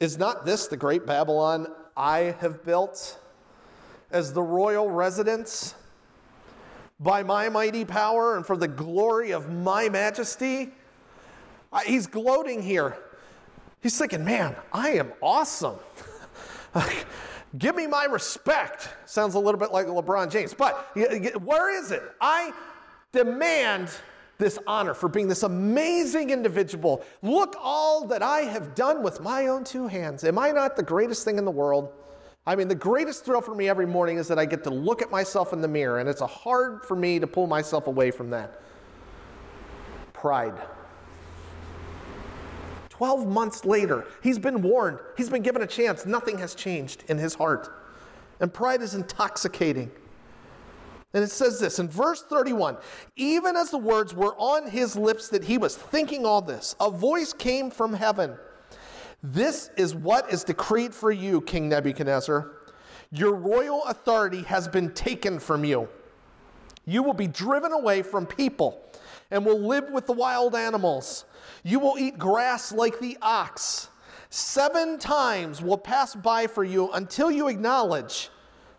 Is 0.00 0.18
not 0.18 0.44
this 0.44 0.66
the 0.66 0.76
great 0.76 1.06
Babylon 1.06 1.68
I 1.96 2.36
have 2.40 2.64
built 2.64 3.18
as 4.10 4.32
the 4.32 4.42
royal 4.42 4.90
residence? 4.90 5.74
by 7.02 7.22
my 7.22 7.48
mighty 7.48 7.84
power 7.84 8.36
and 8.36 8.46
for 8.46 8.56
the 8.56 8.68
glory 8.68 9.32
of 9.32 9.52
my 9.52 9.88
majesty. 9.88 10.70
He's 11.84 12.06
gloating 12.06 12.62
here. 12.62 12.96
He's 13.80 13.98
thinking, 13.98 14.24
man, 14.24 14.54
I 14.72 14.90
am 14.90 15.12
awesome. 15.20 15.76
Give 17.58 17.76
me 17.76 17.86
my 17.86 18.04
respect. 18.04 18.88
Sounds 19.04 19.34
a 19.34 19.38
little 19.38 19.60
bit 19.60 19.72
like 19.72 19.86
LeBron 19.86 20.30
James, 20.30 20.54
but 20.54 20.96
where 21.42 21.78
is 21.78 21.90
it? 21.90 22.02
I 22.20 22.52
demand 23.12 23.90
this 24.38 24.58
honor 24.66 24.94
for 24.94 25.08
being 25.08 25.28
this 25.28 25.42
amazing 25.42 26.30
individual. 26.30 27.04
Look 27.22 27.54
all 27.60 28.06
that 28.08 28.22
I 28.22 28.40
have 28.40 28.74
done 28.74 29.02
with 29.02 29.20
my 29.20 29.48
own 29.48 29.64
two 29.64 29.86
hands. 29.86 30.24
Am 30.24 30.38
I 30.38 30.50
not 30.50 30.76
the 30.76 30.82
greatest 30.82 31.24
thing 31.24 31.38
in 31.38 31.44
the 31.44 31.50
world? 31.50 31.92
I 32.44 32.56
mean, 32.56 32.66
the 32.66 32.74
greatest 32.74 33.24
thrill 33.24 33.40
for 33.40 33.54
me 33.54 33.68
every 33.68 33.86
morning 33.86 34.16
is 34.16 34.26
that 34.28 34.38
I 34.38 34.46
get 34.46 34.64
to 34.64 34.70
look 34.70 35.00
at 35.00 35.10
myself 35.10 35.52
in 35.52 35.60
the 35.60 35.68
mirror, 35.68 36.00
and 36.00 36.08
it's 36.08 36.20
hard 36.20 36.84
for 36.84 36.96
me 36.96 37.20
to 37.20 37.26
pull 37.26 37.46
myself 37.46 37.86
away 37.86 38.10
from 38.10 38.30
that. 38.30 38.60
Pride. 40.12 40.54
12 42.92 43.26
months 43.26 43.64
later, 43.64 44.04
he's 44.22 44.38
been 44.38 44.60
warned, 44.60 44.98
he's 45.16 45.30
been 45.30 45.40
given 45.40 45.62
a 45.62 45.66
chance. 45.66 46.04
Nothing 46.04 46.36
has 46.36 46.54
changed 46.54 47.04
in 47.08 47.16
his 47.16 47.32
heart. 47.32 47.70
And 48.38 48.52
pride 48.52 48.82
is 48.82 48.92
intoxicating. 48.92 49.90
And 51.14 51.24
it 51.24 51.30
says 51.30 51.58
this 51.58 51.78
in 51.78 51.88
verse 51.88 52.20
31 52.20 52.76
Even 53.16 53.56
as 53.56 53.70
the 53.70 53.78
words 53.78 54.12
were 54.14 54.34
on 54.36 54.68
his 54.68 54.94
lips 54.94 55.30
that 55.30 55.42
he 55.44 55.56
was 55.56 55.74
thinking 55.74 56.26
all 56.26 56.42
this, 56.42 56.76
a 56.80 56.90
voice 56.90 57.32
came 57.32 57.70
from 57.70 57.94
heaven. 57.94 58.36
This 59.22 59.70
is 59.78 59.94
what 59.94 60.30
is 60.30 60.44
decreed 60.44 60.94
for 60.94 61.10
you, 61.10 61.40
King 61.40 61.70
Nebuchadnezzar. 61.70 62.50
Your 63.10 63.32
royal 63.32 63.84
authority 63.84 64.42
has 64.42 64.68
been 64.68 64.92
taken 64.92 65.38
from 65.38 65.64
you. 65.64 65.88
You 66.84 67.02
will 67.02 67.14
be 67.14 67.26
driven 67.26 67.72
away 67.72 68.02
from 68.02 68.26
people 68.26 68.82
and 69.32 69.44
will 69.44 69.58
live 69.58 69.90
with 69.90 70.06
the 70.06 70.12
wild 70.12 70.54
animals. 70.54 71.24
You 71.64 71.80
will 71.80 71.98
eat 71.98 72.18
grass 72.18 72.70
like 72.70 73.00
the 73.00 73.18
ox. 73.20 73.88
Seven 74.30 74.98
times 74.98 75.60
will 75.60 75.78
pass 75.78 76.14
by 76.14 76.46
for 76.46 76.62
you 76.62 76.92
until 76.92 77.30
you 77.30 77.48
acknowledge 77.48 78.30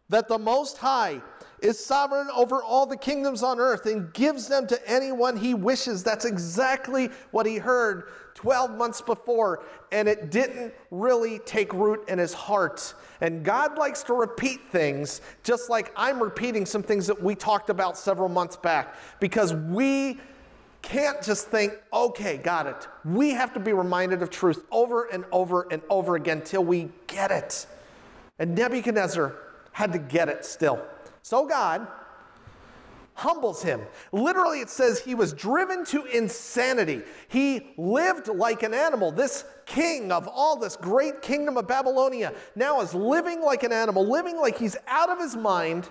that 0.10 0.28
the 0.28 0.38
Most 0.38 0.78
High 0.78 1.22
is 1.60 1.84
sovereign 1.84 2.28
over 2.36 2.62
all 2.62 2.86
the 2.86 2.98
kingdoms 2.98 3.42
on 3.42 3.60
earth 3.60 3.86
and 3.86 4.14
gives 4.14 4.48
them 4.48 4.68
to 4.68 4.90
anyone 4.90 5.38
he 5.38 5.54
wishes. 5.54 6.04
That's 6.04 6.26
exactly 6.26 7.10
what 7.32 7.46
he 7.46 7.58
heard 7.58 8.10
12 8.36 8.76
months 8.76 9.02
before, 9.02 9.64
and 9.92 10.08
it 10.08 10.30
didn't 10.30 10.74
really 10.92 11.40
take 11.40 11.74
root 11.74 12.04
in 12.10 12.20
his 12.20 12.34
heart. 12.34 12.94
And 13.22 13.46
God 13.46 13.78
likes 13.78 14.04
to 14.04 14.14
repeat 14.14 14.60
things, 14.72 15.22
just 15.44 15.70
like 15.70 15.94
I'm 15.96 16.22
repeating 16.22 16.66
some 16.66 16.84
things 16.84 17.08
that 17.08 17.22
we 17.22 17.34
talked 17.34 17.70
about 17.70 17.98
several 17.98 18.30
months 18.30 18.58
back, 18.58 18.96
because 19.20 19.54
we 19.54 20.20
can't 20.84 21.24
just 21.24 21.48
think, 21.48 21.74
okay, 21.92 22.38
got 22.38 22.68
it. 22.68 22.88
We 23.04 23.32
have 23.32 23.54
to 23.54 23.60
be 23.60 23.74
reminded 23.74 24.22
of 24.22 24.30
truth 24.30 24.64
over 24.70 25.06
and 25.06 25.26
over 25.32 25.66
and 25.72 25.82
over 25.90 26.16
again 26.16 26.42
till 26.44 26.64
we 26.64 26.90
get 27.08 27.32
it. 27.32 27.66
And 28.38 28.54
Nebuchadnezzar 28.54 29.36
had 29.72 29.94
to 29.94 29.98
get 29.98 30.30
it 30.30 30.46
still. 30.46 30.86
So 31.24 31.48
God 31.48 31.88
humbles 33.16 33.64
him. 33.64 33.82
Literally, 34.12 34.60
it 34.60 34.70
says 34.70 35.00
he 35.00 35.16
was 35.16 35.34
driven 35.34 35.86
to 35.86 36.04
insanity. 36.06 37.02
He 37.28 37.74
lived 37.78 38.28
like 38.28 38.64
an 38.64 38.74
animal. 38.74 39.12
This 39.12 39.46
king 39.66 40.12
of 40.12 40.28
all 40.28 40.58
this 40.58 40.76
great 40.76 41.22
kingdom 41.22 41.58
of 41.58 41.68
Babylonia 41.68 42.34
now 42.56 42.82
is 42.82 42.94
living 42.94 43.42
like 43.42 43.64
an 43.64 43.72
animal, 43.72 44.06
living 44.06 44.38
like 44.38 44.58
he's 44.58 44.76
out 44.88 45.10
of 45.10 45.20
his 45.20 45.36
mind. 45.36 45.88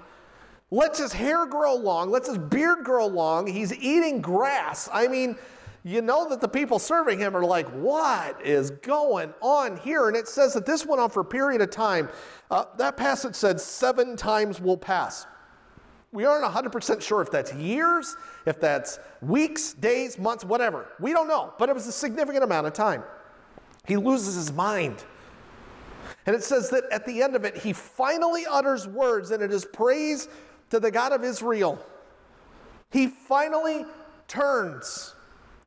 Lets 0.73 0.99
his 0.99 1.12
hair 1.12 1.45
grow 1.45 1.75
long, 1.75 2.11
lets 2.11 2.29
his 2.29 2.38
beard 2.38 2.83
grow 2.83 3.07
long. 3.07 3.47
He's 3.47 3.75
eating 3.75 4.23
grass. 4.23 4.88
I 4.91 5.07
mean, 5.07 5.37
you 5.85 6.00
know 6.00 6.26
that 6.31 6.41
the 6.41 6.49
people 6.49 6.79
serving 6.79 7.19
him 7.19 7.37
are 7.37 7.45
like, 7.45 7.69
what 7.69 8.41
is 8.41 8.71
going 8.71 9.35
on 9.43 9.76
here? 9.76 10.09
And 10.09 10.17
it 10.17 10.29
says 10.29 10.55
that 10.55 10.64
this 10.64 10.87
went 10.87 10.99
on 10.99 11.11
for 11.11 11.21
a 11.21 11.25
period 11.26 11.61
of 11.61 11.69
time. 11.69 12.09
Uh, 12.50 12.64
that 12.79 12.97
passage 12.97 13.35
said 13.35 13.61
seven 13.61 14.17
times 14.17 14.62
will 14.62 14.79
pass. 14.79 15.26
We 16.11 16.25
aren't 16.25 16.50
100% 16.50 17.02
sure 17.02 17.21
if 17.21 17.31
that's 17.31 17.52
years, 17.52 18.17
if 18.47 18.59
that's 18.59 18.99
weeks, 19.21 19.75
days, 19.75 20.19
months, 20.19 20.43
whatever. 20.43 20.88
We 20.99 21.12
don't 21.12 21.29
know, 21.29 21.52
but 21.59 21.69
it 21.69 21.75
was 21.75 21.87
a 21.87 21.93
significant 21.93 22.45
amount 22.45 22.67
of 22.67 22.73
time. 22.73 23.02
He 23.87 23.99
loses 23.99 24.37
his 24.37 24.50
mind. 24.50 25.05
And 26.25 26.35
it 26.35 26.43
says 26.43 26.71
that 26.71 26.85
at 26.91 27.05
the 27.05 27.23
end 27.23 27.37
of 27.37 27.45
it, 27.45 27.59
he 27.59 27.75
finally 27.75 28.47
utters 28.49 28.88
words, 28.88 29.33
and 29.33 29.43
it 29.43 29.52
is 29.52 29.67
praise 29.67 30.29
to 30.73 30.81
the 30.81 30.91
God 30.91 31.12
of 31.12 31.23
Israel. 31.23 31.79
He 32.91 33.07
finally 33.07 33.85
turns. 34.26 35.14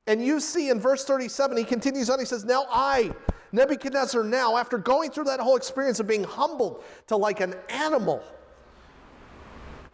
And 0.08 0.26
you 0.26 0.40
see 0.40 0.72
in 0.72 0.80
verse 0.80 1.06
37, 1.06 1.58
he 1.58 1.64
continues 1.64 2.10
on, 2.10 2.18
he 2.18 2.26
says, 2.26 2.44
Now 2.44 2.66
I, 2.72 3.14
Nebuchadnezzar, 3.52 4.24
now, 4.24 4.58
after 4.58 4.80
going 4.80 5.12
through 5.12 5.26
that 5.26 5.40
whole 5.40 5.58
experience 5.58 6.00
of 6.00 6.08
being 6.08 6.24
humbled 6.24 6.84
to 7.06 7.18
like 7.18 7.40
an 7.40 7.54
animal, 7.70 8.24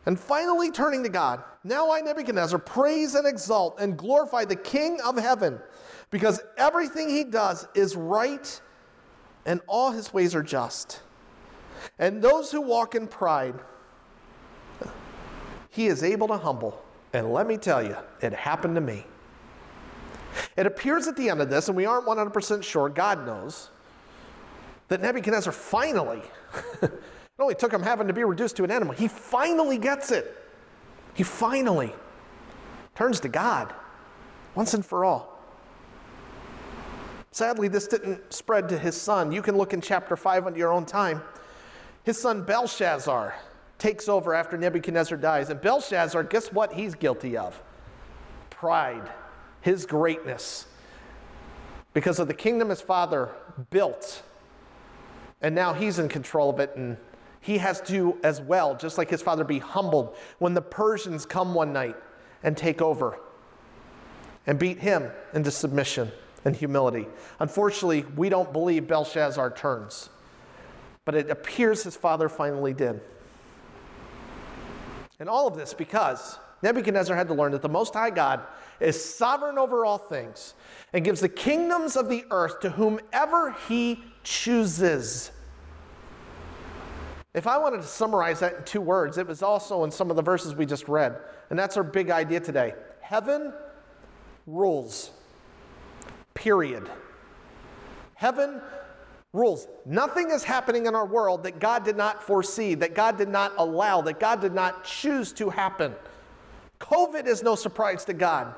and 0.06 0.18
finally 0.18 0.72
turning 0.72 1.04
to 1.04 1.10
God, 1.10 1.44
now 1.66 1.92
I, 1.92 2.00
Nebuchadnezzar, 2.00 2.60
praise 2.60 3.14
and 3.16 3.28
exalt 3.28 3.82
and 3.82 3.98
glorify 3.98 4.46
the 4.46 4.56
King 4.56 5.02
of 5.02 5.18
heaven, 5.18 5.60
because 6.10 6.40
everything 6.58 7.10
he 7.10 7.26
does 7.26 7.68
is 7.76 7.98
right 7.98 8.62
and 9.46 9.60
all 9.68 9.92
his 9.92 10.14
ways 10.14 10.34
are 10.36 10.44
just. 10.44 11.02
And 12.00 12.22
those 12.22 12.50
who 12.50 12.62
walk 12.62 12.96
in 12.96 13.08
pride, 13.08 13.56
he 15.72 15.88
is 15.88 16.04
able 16.04 16.28
to 16.28 16.38
humble. 16.38 16.80
And 17.14 17.34
let 17.34 17.48
me 17.48 17.58
tell 17.58 17.84
you, 17.84 17.96
it 18.22 18.34
happened 18.34 18.76
to 18.76 18.82
me. 18.82 19.06
It 20.56 20.66
appears 20.66 21.08
at 21.08 21.18
the 21.18 21.30
end 21.30 21.42
of 21.42 21.50
this, 21.50 21.68
and 21.68 21.76
we 21.76 21.86
aren't 21.86 22.06
100% 22.06 22.64
sure, 22.64 22.88
God 22.90 23.26
knows, 23.26 23.70
that 24.90 25.02
Nebuchadnezzar 25.02 25.52
finally, 25.52 26.22
it 26.82 26.92
only 27.40 27.56
took 27.56 27.74
him 27.74 27.82
having 27.82 28.08
to 28.08 28.14
be 28.14 28.24
reduced 28.24 28.56
to 28.58 28.64
an 28.64 28.72
animal, 28.72 28.94
he 28.94 29.08
finally 29.08 29.78
gets 29.78 30.12
it. 30.12 30.38
He 31.14 31.24
finally 31.24 31.94
turns 32.96 33.20
to 33.22 33.30
God 33.30 33.74
once 34.56 34.74
and 34.74 34.86
for 34.86 35.04
all. 35.04 35.40
Sadly, 37.32 37.70
this 37.70 37.88
didn't 37.88 38.34
spread 38.34 38.68
to 38.70 38.78
his 38.78 39.00
son. 39.00 39.32
You 39.32 39.42
can 39.42 39.58
look 39.58 39.74
in 39.74 39.82
chapter 39.82 40.18
5 40.18 40.48
on 40.48 40.56
your 40.56 40.72
own 40.72 40.86
time. 40.86 41.22
His 42.04 42.20
son 42.20 42.44
Belshazzar 42.44 43.36
takes 43.82 44.08
over 44.08 44.36
after 44.36 44.58
Nebuchadnezzar 44.58 45.18
dies. 45.18 45.50
And 45.50 45.60
Belshazzar, 45.60 46.24
guess 46.26 46.54
what 46.54 46.74
he's 46.74 46.94
guilty 46.94 47.36
of? 47.36 47.62
Pride 48.52 49.10
his 49.62 49.88
greatness 49.88 50.68
because 51.94 52.20
of 52.20 52.28
the 52.28 52.34
kingdom 52.34 52.70
his 52.70 52.80
father 52.80 53.30
built. 53.72 54.22
And 55.42 55.56
now 55.56 55.74
he's 55.74 55.98
in 55.98 56.10
control 56.10 56.52
of 56.52 56.60
it, 56.60 56.76
and 56.76 56.96
he 57.40 57.58
has 57.58 57.82
to, 57.82 58.18
as 58.24 58.40
well, 58.40 58.76
just 58.76 59.00
like 59.00 59.10
his 59.10 59.24
father, 59.24 59.44
be 59.44 59.58
humbled 59.58 60.16
when 60.38 60.54
the 60.54 60.62
Persians 60.62 61.26
come 61.26 61.56
one 61.56 61.74
night 61.74 61.96
and 62.44 62.56
take 62.56 62.84
over 62.84 63.20
and 64.46 64.60
beat 64.60 64.78
him 64.78 65.10
into 65.34 65.50
submission 65.50 66.12
and 66.46 66.56
humility. 66.56 67.08
Unfortunately, 67.40 68.06
we 68.16 68.30
don't 68.30 68.54
believe 68.54 68.88
Belshazzar 68.88 69.50
turns, 69.52 70.10
but 71.04 71.16
it 71.16 71.32
appears 71.32 71.82
his 71.82 71.96
father 71.96 72.30
finally 72.30 72.74
did. 72.74 73.02
And 75.22 75.30
all 75.30 75.48
of 75.48 75.56
this 75.56 75.76
because 75.76 76.40
Nebuchadnezzar 76.64 77.16
had 77.16 77.28
to 77.28 77.36
learn 77.36 77.52
that 77.52 77.62
the 77.62 77.70
Most 77.70 77.94
High 77.94 78.10
God 78.10 78.42
is 78.80 79.06
sovereign 79.16 79.60
over 79.60 79.86
all 79.86 80.00
things 80.00 80.56
and 80.94 81.06
gives 81.06 81.22
the 81.22 81.30
kingdoms 81.30 81.96
of 81.96 82.10
the 82.10 82.26
earth 82.32 82.60
to 82.62 82.72
whomever 82.72 83.56
he 83.68 84.04
chooses. 84.24 85.32
If 87.36 87.46
I 87.46 87.60
wanted 87.60 87.82
to 87.82 87.88
summarize 87.88 88.40
that 88.40 88.56
in 88.56 88.64
two 88.64 88.82
words, 88.82 89.20
it 89.20 89.28
was 89.28 89.44
also 89.44 89.84
in 89.84 89.92
some 89.92 90.10
of 90.10 90.16
the 90.16 90.24
verses 90.24 90.56
we 90.56 90.66
just 90.66 90.88
read. 90.88 91.16
And 91.52 91.60
that's 91.60 91.78
our 91.78 91.84
big 91.84 92.10
idea 92.10 92.40
today. 92.40 92.74
Heaven 93.02 93.54
rules. 94.48 95.12
Period. 96.34 96.90
Heaven 98.16 98.60
rules. 99.34 99.68
Nothing 99.86 100.32
is 100.32 100.44
happening 100.44 100.86
in 100.86 100.96
our 100.96 101.06
world 101.06 101.44
that 101.44 101.60
God 101.60 101.86
did 101.86 101.96
not 101.96 102.22
foresee, 102.24 102.76
that 102.76 102.96
God 102.96 103.18
did 103.18 103.30
not 103.30 103.54
allow, 103.58 104.02
that 104.02 104.20
God 104.20 104.42
did 104.42 104.54
not 104.54 104.84
choose 104.84 105.32
to 105.34 105.50
happen. 105.50 105.96
COVID 106.80 107.28
is 107.28 107.44
no 107.44 107.56
surprise 107.56 108.04
to 108.06 108.14
God. 108.14 108.54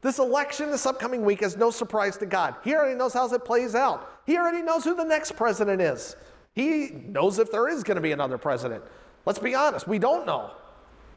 This 0.00 0.18
election 0.18 0.70
this 0.70 0.86
upcoming 0.86 1.24
week 1.24 1.42
is 1.42 1.56
no 1.56 1.70
surprise 1.70 2.16
to 2.18 2.26
God. 2.26 2.56
He 2.64 2.74
already 2.74 2.96
knows 2.96 3.12
how 3.12 3.26
it 3.32 3.44
plays 3.44 3.74
out. 3.74 4.20
He 4.26 4.36
already 4.36 4.62
knows 4.62 4.84
who 4.84 4.94
the 4.94 5.04
next 5.04 5.32
president 5.36 5.80
is. 5.80 6.16
He 6.54 6.90
knows 6.90 7.38
if 7.38 7.50
there 7.50 7.68
is 7.68 7.82
going 7.82 7.96
to 7.96 8.00
be 8.00 8.12
another 8.12 8.38
president. 8.38 8.82
Let's 9.24 9.38
be 9.38 9.54
honest, 9.54 9.86
we 9.86 9.98
don't 9.98 10.26
know. 10.26 10.52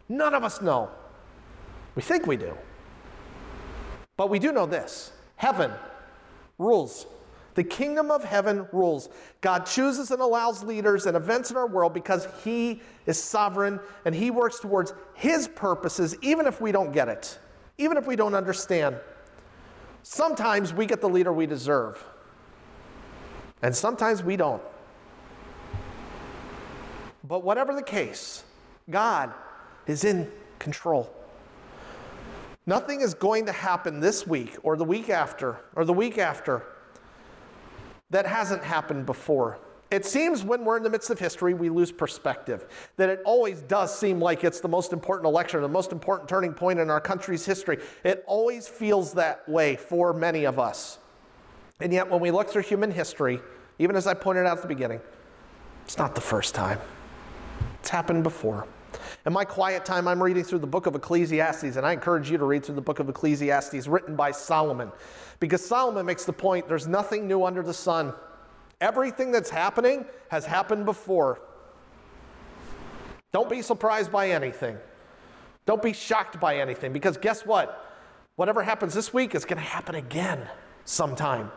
None 0.09 0.33
of 0.33 0.43
us 0.43 0.61
know. 0.61 0.89
We 1.95 2.01
think 2.01 2.25
we 2.25 2.35
do. 2.37 2.57
But 4.17 4.29
we 4.29 4.39
do 4.39 4.51
know 4.51 4.65
this 4.65 5.11
heaven 5.35 5.71
rules. 6.57 7.05
The 7.59 7.65
kingdom 7.65 8.09
of 8.09 8.23
heaven 8.23 8.65
rules. 8.71 9.09
God 9.41 9.65
chooses 9.65 10.11
and 10.11 10.21
allows 10.21 10.63
leaders 10.63 11.05
and 11.05 11.17
events 11.17 11.51
in 11.51 11.57
our 11.57 11.67
world 11.67 11.93
because 11.93 12.25
He 12.41 12.81
is 13.05 13.21
sovereign 13.21 13.81
and 14.05 14.15
He 14.15 14.31
works 14.31 14.61
towards 14.61 14.93
His 15.13 15.49
purposes, 15.49 16.15
even 16.21 16.47
if 16.47 16.61
we 16.61 16.71
don't 16.71 16.93
get 16.93 17.09
it 17.09 17.37
even 17.79 17.97
if 17.97 18.05
we 18.05 18.15
don't 18.15 18.35
understand. 18.35 18.97
Sometimes 20.03 20.73
we 20.73 20.85
get 20.85 21.01
the 21.01 21.09
leader 21.09 21.33
we 21.33 21.47
deserve, 21.47 22.03
and 23.61 23.75
sometimes 23.75 24.23
we 24.23 24.37
don't. 24.37 24.61
But 27.23 27.43
whatever 27.43 27.73
the 27.73 27.83
case, 27.83 28.43
God 28.89 29.33
is 29.87 30.03
in 30.03 30.29
control. 30.59 31.13
Nothing 32.65 33.01
is 33.01 33.13
going 33.13 33.45
to 33.47 33.51
happen 33.51 33.99
this 33.99 34.27
week 34.27 34.57
or 34.61 34.77
the 34.77 34.83
week 34.83 35.09
after 35.09 35.59
or 35.75 35.85
the 35.85 35.93
week 35.93 36.17
after 36.17 36.63
that 38.09 38.25
hasn't 38.25 38.63
happened 38.63 39.05
before. 39.05 39.59
It 39.91 40.05
seems 40.05 40.43
when 40.43 40.65
we're 40.65 40.77
in 40.77 40.83
the 40.83 40.89
midst 40.89 41.09
of 41.09 41.17
history, 41.17 41.55
we 41.55 41.69
lose 41.69 41.91
perspective. 41.91 42.67
That 42.97 43.09
it 43.09 43.21
always 43.25 43.61
does 43.61 43.97
seem 43.97 44.19
like 44.19 44.43
it's 44.43 44.59
the 44.59 44.67
most 44.67 44.93
important 44.93 45.25
election, 45.25 45.61
the 45.61 45.67
most 45.67 45.91
important 45.91 46.29
turning 46.29 46.53
point 46.53 46.79
in 46.79 46.91
our 46.91 47.01
country's 47.01 47.45
history. 47.45 47.79
It 48.03 48.23
always 48.27 48.67
feels 48.67 49.13
that 49.13 49.47
way 49.49 49.77
for 49.77 50.13
many 50.13 50.45
of 50.45 50.59
us. 50.59 50.99
And 51.79 51.91
yet, 51.91 52.09
when 52.09 52.19
we 52.19 52.29
look 52.29 52.49
through 52.49 52.63
human 52.63 52.91
history, 52.91 53.39
even 53.79 53.95
as 53.95 54.05
I 54.05 54.13
pointed 54.13 54.45
out 54.45 54.57
at 54.57 54.61
the 54.61 54.67
beginning, 54.67 54.99
it's 55.85 55.97
not 55.97 56.13
the 56.13 56.21
first 56.21 56.53
time. 56.53 56.79
It's 57.79 57.89
happened 57.89 58.21
before. 58.23 58.67
In 59.25 59.33
my 59.33 59.45
quiet 59.45 59.85
time, 59.85 60.07
I'm 60.07 60.21
reading 60.21 60.43
through 60.43 60.59
the 60.59 60.67
book 60.67 60.85
of 60.85 60.95
Ecclesiastes, 60.95 61.75
and 61.75 61.85
I 61.85 61.93
encourage 61.93 62.29
you 62.29 62.37
to 62.37 62.45
read 62.45 62.63
through 62.65 62.75
the 62.75 62.81
book 62.81 62.99
of 62.99 63.09
Ecclesiastes 63.09 63.87
written 63.87 64.15
by 64.15 64.31
Solomon. 64.31 64.91
Because 65.39 65.65
Solomon 65.65 66.05
makes 66.05 66.25
the 66.25 66.33
point 66.33 66.67
there's 66.67 66.87
nothing 66.87 67.27
new 67.27 67.43
under 67.45 67.61
the 67.63 67.73
sun. 67.73 68.13
Everything 68.81 69.31
that's 69.31 69.49
happening 69.49 70.05
has 70.29 70.45
happened 70.45 70.85
before. 70.85 71.41
Don't 73.31 73.49
be 73.49 73.61
surprised 73.61 74.11
by 74.11 74.29
anything. 74.29 74.77
Don't 75.65 75.81
be 75.81 75.93
shocked 75.93 76.39
by 76.39 76.57
anything, 76.57 76.93
because 76.93 77.17
guess 77.17 77.45
what? 77.45 77.85
Whatever 78.37 78.63
happens 78.63 78.93
this 78.93 79.13
week 79.13 79.35
is 79.35 79.45
going 79.45 79.61
to 79.61 79.67
happen 79.67 79.95
again 79.95 80.47
sometime. 80.85 81.51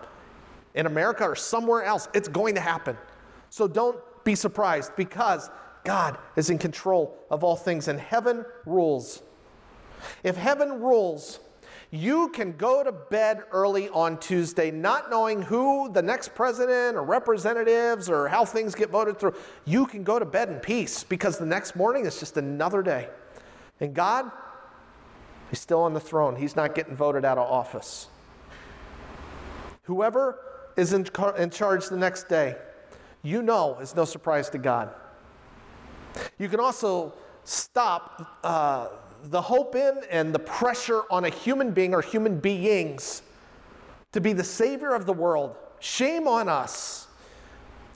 In 0.74 0.86
America 0.86 1.24
or 1.24 1.36
somewhere 1.36 1.84
else, 1.84 2.08
it's 2.12 2.28
going 2.28 2.54
to 2.56 2.60
happen. 2.60 2.96
So 3.50 3.68
don't 3.68 3.98
be 4.24 4.34
surprised 4.34 4.92
because 4.96 5.50
God 5.84 6.18
is 6.36 6.50
in 6.50 6.58
control 6.58 7.16
of 7.30 7.42
all 7.42 7.56
things 7.56 7.88
and 7.88 7.98
heaven 7.98 8.44
rules. 8.66 9.22
If 10.22 10.36
heaven 10.36 10.80
rules, 10.80 11.40
you 11.90 12.30
can 12.30 12.52
go 12.52 12.82
to 12.82 12.90
bed 12.90 13.42
early 13.52 13.88
on 13.90 14.18
Tuesday 14.18 14.70
not 14.70 15.10
knowing 15.10 15.42
who 15.42 15.92
the 15.92 16.02
next 16.02 16.34
president 16.34 16.96
or 16.96 17.02
representatives 17.02 18.08
or 18.08 18.28
how 18.28 18.44
things 18.44 18.74
get 18.74 18.90
voted 18.90 19.18
through. 19.18 19.34
You 19.64 19.86
can 19.86 20.02
go 20.02 20.18
to 20.18 20.24
bed 20.24 20.48
in 20.48 20.58
peace 20.58 21.04
because 21.04 21.38
the 21.38 21.46
next 21.46 21.76
morning 21.76 22.06
is 22.06 22.18
just 22.18 22.36
another 22.36 22.82
day. 22.82 23.08
And 23.80 23.94
God, 23.94 24.30
He's 25.50 25.60
still 25.60 25.82
on 25.82 25.92
the 25.92 26.00
throne. 26.00 26.36
He's 26.36 26.56
not 26.56 26.74
getting 26.74 26.96
voted 26.96 27.26
out 27.26 27.36
of 27.36 27.46
office. 27.46 28.08
Whoever 29.82 30.38
is 30.78 30.94
in, 30.94 31.06
in 31.36 31.50
charge 31.50 31.88
the 31.88 31.98
next 31.98 32.26
day, 32.26 32.56
you 33.22 33.42
know 33.42 33.78
is 33.80 33.94
no 33.94 34.06
surprise 34.06 34.48
to 34.50 34.58
God. 34.58 34.94
You 36.38 36.48
can 36.48 36.60
also 36.60 37.14
stop 37.44 38.38
uh, 38.44 38.88
the 39.24 39.40
hope 39.40 39.74
in 39.74 40.00
and 40.10 40.34
the 40.34 40.38
pressure 40.38 41.02
on 41.10 41.24
a 41.24 41.28
human 41.28 41.70
being 41.70 41.94
or 41.94 42.02
human 42.02 42.38
beings 42.38 43.22
to 44.12 44.20
be 44.20 44.32
the 44.32 44.44
savior 44.44 44.94
of 44.94 45.06
the 45.06 45.12
world. 45.12 45.56
Shame 45.80 46.28
on 46.28 46.48
us. 46.48 47.08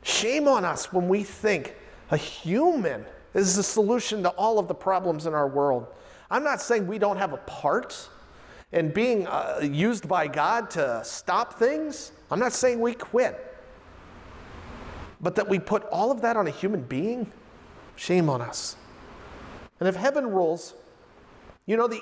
Shame 0.03 0.49
on 0.49 0.65
us 0.65 0.93
when 0.93 1.09
we 1.09 1.23
think 1.23 1.75
a 2.11 2.17
human 2.17 3.05
is 3.35 3.57
the 3.57 3.63
solution 3.63 4.23
to 4.23 4.31
all 4.31 4.59
of 4.59 4.69
the 4.69 4.75
problems 4.75 5.27
in 5.27 5.35
our 5.35 5.49
world. 5.49 5.87
I'm 6.31 6.43
not 6.43 6.61
saying 6.61 6.87
we 6.87 6.99
don't 6.99 7.19
have 7.19 7.33
a 7.33 7.39
part 7.39 8.09
in 8.73 8.91
being 8.91 9.27
uh, 9.27 9.61
used 9.63 10.09
by 10.09 10.27
God 10.27 10.71
to 10.71 11.01
stop 11.05 11.55
things. 11.59 12.13
I'm 12.31 12.39
not 12.39 12.53
saying 12.53 12.81
we 12.81 12.95
quit. 12.95 13.43
But 15.21 15.35
that 15.37 15.49
we 15.49 15.59
put 15.59 15.85
all 15.85 16.11
of 16.11 16.21
that 16.23 16.37
on 16.37 16.47
a 16.47 16.51
human 16.51 16.83
being, 16.83 17.31
shame 17.97 18.31
on 18.31 18.41
us. 18.41 18.77
And 19.81 19.89
if 19.89 19.97
heaven 19.97 20.27
rules, 20.27 20.75
you 21.67 21.77
know 21.77 21.89
the 21.89 22.01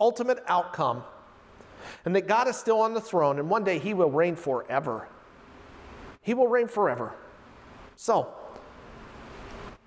ultimate 0.00 0.42
outcome, 0.46 1.02
and 2.04 2.14
that 2.14 2.28
God 2.28 2.48
is 2.48 2.56
still 2.56 2.80
on 2.80 2.94
the 2.94 3.00
throne, 3.00 3.38
and 3.38 3.50
one 3.50 3.64
day 3.64 3.78
he 3.78 3.94
will 3.94 4.10
reign 4.10 4.36
forever. 4.36 5.08
He 6.22 6.34
will 6.34 6.48
reign 6.48 6.68
forever. 6.68 7.14
So, 7.96 8.32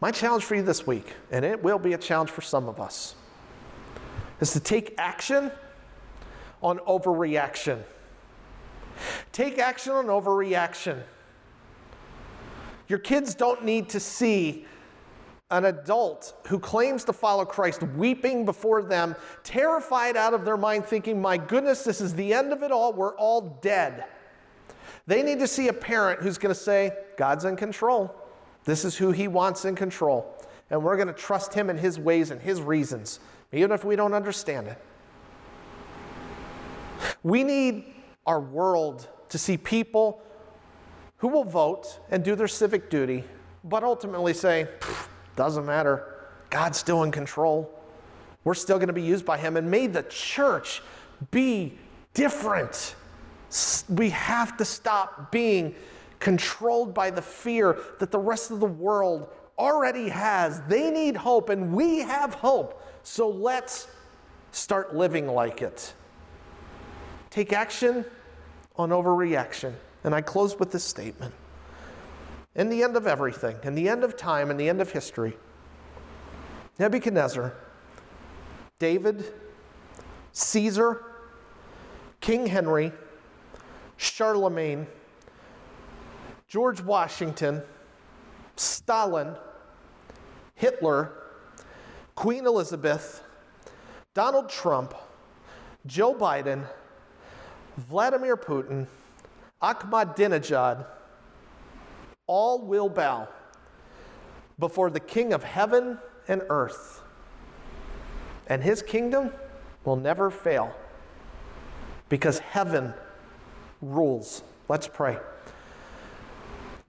my 0.01 0.11
challenge 0.11 0.43
for 0.43 0.55
you 0.55 0.63
this 0.63 0.85
week, 0.85 1.13
and 1.31 1.45
it 1.45 1.63
will 1.63 1.79
be 1.79 1.93
a 1.93 1.97
challenge 1.97 2.29
for 2.29 2.41
some 2.41 2.67
of 2.67 2.79
us, 2.79 3.15
is 4.41 4.51
to 4.53 4.59
take 4.59 4.93
action 4.97 5.51
on 6.61 6.79
overreaction. 6.79 7.81
Take 9.31 9.57
action 9.59 9.93
on 9.93 10.05
overreaction. 10.07 11.01
Your 12.87 12.99
kids 12.99 13.33
don't 13.33 13.63
need 13.63 13.89
to 13.89 13.99
see 13.99 14.65
an 15.53 15.65
adult 15.65 16.33
who 16.47 16.57
claims 16.57 17.03
to 17.03 17.13
follow 17.13 17.45
Christ 17.45 17.83
weeping 17.83 18.43
before 18.43 18.81
them, 18.81 19.15
terrified 19.43 20.17
out 20.17 20.33
of 20.33 20.45
their 20.45 20.57
mind, 20.57 20.85
thinking, 20.85 21.21
My 21.21 21.37
goodness, 21.37 21.83
this 21.83 22.01
is 22.01 22.15
the 22.15 22.33
end 22.33 22.51
of 22.51 22.63
it 22.63 22.71
all. 22.71 22.91
We're 22.91 23.15
all 23.15 23.59
dead. 23.61 24.05
They 25.05 25.21
need 25.21 25.39
to 25.39 25.47
see 25.47 25.67
a 25.67 25.73
parent 25.73 26.21
who's 26.21 26.39
going 26.39 26.53
to 26.53 26.59
say, 26.59 26.91
God's 27.17 27.45
in 27.45 27.55
control. 27.55 28.15
This 28.63 28.83
is 28.83 28.97
who 28.97 29.11
He 29.11 29.27
wants 29.27 29.63
in 29.63 29.75
control. 29.75 30.35
And 30.71 30.83
we're 30.83 30.95
going 30.95 31.07
to 31.07 31.13
trust 31.13 31.53
Him 31.53 31.69
and 31.69 31.79
His 31.79 31.99
ways 31.99 32.31
and 32.31 32.41
His 32.41 32.59
reasons, 32.59 33.19
even 33.51 33.71
if 33.71 33.85
we 33.85 33.95
don't 33.95 34.13
understand 34.13 34.67
it. 34.67 34.81
We 37.21 37.43
need 37.43 37.93
our 38.25 38.39
world 38.39 39.07
to 39.29 39.37
see 39.37 39.57
people 39.57 40.21
who 41.17 41.27
will 41.27 41.43
vote 41.43 41.99
and 42.09 42.23
do 42.23 42.35
their 42.35 42.47
civic 42.47 42.89
duty, 42.89 43.23
but 43.63 43.83
ultimately 43.83 44.33
say, 44.33 44.67
doesn't 45.35 45.65
matter. 45.65 46.15
God's 46.49 46.77
still 46.77 47.03
in 47.03 47.11
control. 47.11 47.71
We're 48.43 48.53
still 48.53 48.77
going 48.77 48.87
to 48.87 48.93
be 48.93 49.01
used 49.01 49.25
by 49.25 49.37
Him. 49.37 49.57
And 49.57 49.69
may 49.69 49.87
the 49.87 50.03
church 50.03 50.81
be 51.31 51.77
different. 52.13 52.95
We 53.89 54.09
have 54.11 54.57
to 54.57 54.65
stop 54.65 55.31
being 55.31 55.75
controlled 56.19 56.93
by 56.93 57.09
the 57.09 57.21
fear 57.21 57.77
that 57.99 58.11
the 58.11 58.19
rest 58.19 58.51
of 58.51 58.59
the 58.59 58.65
world 58.65 59.27
already 59.57 60.09
has. 60.09 60.61
They 60.63 60.89
need 60.89 61.15
hope, 61.15 61.49
and 61.49 61.73
we 61.73 61.99
have 61.99 62.33
hope. 62.35 62.81
So 63.03 63.29
let's 63.29 63.87
start 64.51 64.95
living 64.95 65.27
like 65.27 65.61
it. 65.61 65.93
Take 67.29 67.53
action 67.53 68.05
on 68.75 68.89
overreaction. 68.89 69.73
And 70.03 70.13
I 70.13 70.21
close 70.21 70.57
with 70.59 70.71
this 70.71 70.83
statement 70.83 71.33
in 72.55 72.69
the 72.69 72.83
end 72.83 72.95
of 72.95 73.07
everything, 73.07 73.57
in 73.63 73.75
the 73.75 73.89
end 73.89 74.03
of 74.03 74.15
time, 74.15 74.51
in 74.51 74.57
the 74.57 74.69
end 74.69 74.81
of 74.81 74.91
history, 74.91 75.37
Nebuchadnezzar, 76.79 77.53
David, 78.79 79.33
Caesar, 80.31 81.03
King 82.19 82.47
Henry, 82.47 82.91
Charlemagne, 83.97 84.87
George 86.47 86.81
Washington, 86.81 87.61
Stalin, 88.55 89.35
Hitler, 90.55 91.11
Queen 92.15 92.45
Elizabeth, 92.45 93.23
Donald 94.13 94.49
Trump, 94.49 94.93
Joe 95.85 96.13
Biden, 96.13 96.65
Vladimir 97.77 98.37
Putin, 98.37 98.87
Ahmadinejad, 99.61 100.85
all 102.27 102.61
will 102.61 102.89
bow 102.89 103.27
before 104.59 104.89
the 104.89 104.99
King 104.99 105.33
of 105.33 105.43
heaven 105.43 105.97
and 106.27 106.41
earth, 106.49 107.01
and 108.47 108.63
his 108.63 108.81
kingdom 108.81 109.31
will 109.83 109.95
never 109.95 110.29
fail 110.29 110.73
because 112.09 112.39
heaven 112.39 112.93
rules. 113.81 114.43
Let's 114.69 114.87
pray. 114.87 115.17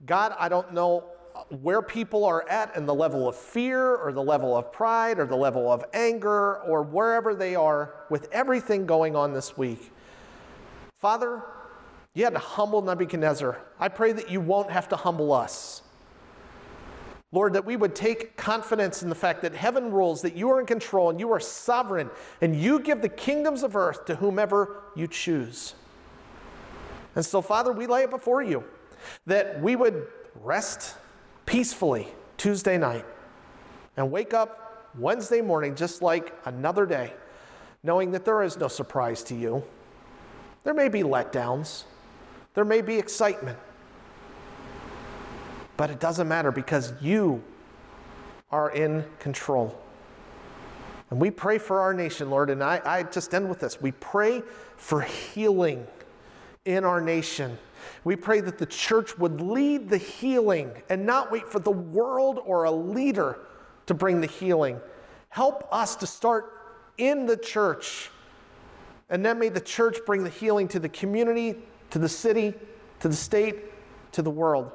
God, 0.05 0.35
I 0.39 0.49
don't 0.49 0.73
know 0.73 1.05
where 1.49 1.81
people 1.81 2.25
are 2.25 2.47
at 2.49 2.75
in 2.75 2.85
the 2.85 2.93
level 2.93 3.27
of 3.27 3.35
fear 3.35 3.95
or 3.95 4.11
the 4.11 4.23
level 4.23 4.55
of 4.55 4.71
pride 4.71 5.19
or 5.19 5.25
the 5.25 5.35
level 5.35 5.71
of 5.71 5.83
anger 5.93 6.61
or 6.61 6.81
wherever 6.83 7.35
they 7.35 7.55
are 7.55 7.93
with 8.09 8.29
everything 8.31 8.85
going 8.85 9.15
on 9.15 9.33
this 9.33 9.57
week. 9.57 9.91
Father, 10.97 11.43
you 12.15 12.23
had 12.23 12.33
to 12.33 12.39
humble 12.39 12.81
Nebuchadnezzar. 12.81 13.59
I 13.79 13.89
pray 13.89 14.13
that 14.13 14.31
you 14.31 14.41
won't 14.41 14.71
have 14.71 14.89
to 14.89 14.95
humble 14.95 15.31
us. 15.31 15.83
Lord, 17.31 17.53
that 17.53 17.65
we 17.65 17.75
would 17.75 17.93
take 17.93 18.37
confidence 18.37 19.03
in 19.03 19.09
the 19.09 19.15
fact 19.15 19.41
that 19.41 19.53
heaven 19.53 19.91
rules, 19.91 20.21
that 20.21 20.37
you 20.37 20.49
are 20.51 20.61
in 20.61 20.65
control 20.65 21.09
and 21.09 21.19
you 21.19 21.31
are 21.33 21.39
sovereign, 21.41 22.09
and 22.39 22.55
you 22.55 22.79
give 22.79 23.01
the 23.01 23.09
kingdoms 23.09 23.61
of 23.61 23.75
earth 23.75 24.05
to 24.05 24.15
whomever 24.15 24.83
you 24.95 25.07
choose. 25.07 25.75
And 27.15 27.25
so, 27.25 27.41
Father, 27.41 27.73
we 27.73 27.85
lay 27.85 28.03
it 28.03 28.09
before 28.09 28.41
you 28.41 28.63
that 29.25 29.61
we 29.61 29.75
would 29.75 30.07
rest 30.41 30.95
peacefully 31.45 32.07
Tuesday 32.37 32.77
night 32.77 33.05
and 33.97 34.09
wake 34.09 34.33
up 34.33 34.91
Wednesday 34.97 35.41
morning 35.41 35.75
just 35.75 36.01
like 36.01 36.33
another 36.45 36.85
day, 36.85 37.13
knowing 37.83 38.11
that 38.11 38.23
there 38.23 38.41
is 38.43 38.57
no 38.57 38.69
surprise 38.69 39.23
to 39.23 39.35
you. 39.35 39.61
There 40.63 40.73
may 40.73 40.87
be 40.87 41.01
letdowns, 41.01 41.83
there 42.55 42.65
may 42.65 42.81
be 42.81 42.97
excitement. 42.97 43.59
But 45.77 45.89
it 45.89 45.99
doesn't 45.99 46.27
matter 46.27 46.51
because 46.51 46.93
you 47.01 47.43
are 48.49 48.71
in 48.71 49.05
control. 49.19 49.77
And 51.09 51.19
we 51.19 51.29
pray 51.29 51.57
for 51.57 51.81
our 51.81 51.93
nation, 51.93 52.29
Lord. 52.29 52.49
And 52.49 52.63
I, 52.63 52.81
I 52.83 53.03
just 53.03 53.33
end 53.33 53.49
with 53.49 53.59
this. 53.59 53.81
We 53.81 53.91
pray 53.91 54.41
for 54.77 55.01
healing 55.01 55.85
in 56.63 56.83
our 56.83 56.99
nation. 56.99 57.57
We 58.03 58.15
pray 58.15 58.41
that 58.41 58.57
the 58.57 58.65
church 58.65 59.17
would 59.17 59.41
lead 59.41 59.89
the 59.89 59.97
healing 59.97 60.71
and 60.89 61.05
not 61.05 61.31
wait 61.31 61.47
for 61.47 61.59
the 61.59 61.71
world 61.71 62.39
or 62.43 62.63
a 62.63 62.71
leader 62.71 63.39
to 63.85 63.93
bring 63.93 64.21
the 64.21 64.27
healing. 64.27 64.79
Help 65.29 65.67
us 65.71 65.95
to 65.97 66.07
start 66.07 66.51
in 66.97 67.25
the 67.25 67.37
church. 67.37 68.09
And 69.09 69.23
then 69.23 69.37
may 69.37 69.49
the 69.49 69.61
church 69.61 69.97
bring 70.05 70.23
the 70.23 70.29
healing 70.29 70.67
to 70.69 70.79
the 70.79 70.89
community, 70.89 71.55
to 71.95 71.99
the 71.99 72.09
city, 72.09 72.53
to 72.99 73.07
the 73.07 73.15
state, 73.15 73.55
to 74.11 74.21
the 74.21 74.29
world. 74.29 74.69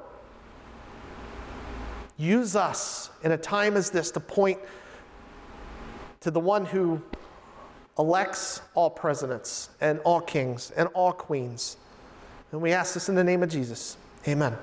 Use 2.16 2.56
us 2.56 3.10
in 3.22 3.32
a 3.32 3.36
time 3.36 3.76
as 3.76 3.90
this 3.90 4.10
to 4.12 4.20
point 4.20 4.58
to 6.20 6.30
the 6.30 6.40
one 6.40 6.64
who 6.64 7.02
elects 7.98 8.62
all 8.74 8.88
presidents 8.88 9.68
and 9.82 9.98
all 9.98 10.22
kings 10.22 10.70
and 10.78 10.88
all 10.94 11.12
queens. 11.12 11.76
And 12.52 12.62
we 12.62 12.72
ask 12.72 12.94
this 12.94 13.10
in 13.10 13.16
the 13.16 13.24
name 13.24 13.42
of 13.42 13.50
Jesus. 13.50 13.98
Amen. 14.26 14.56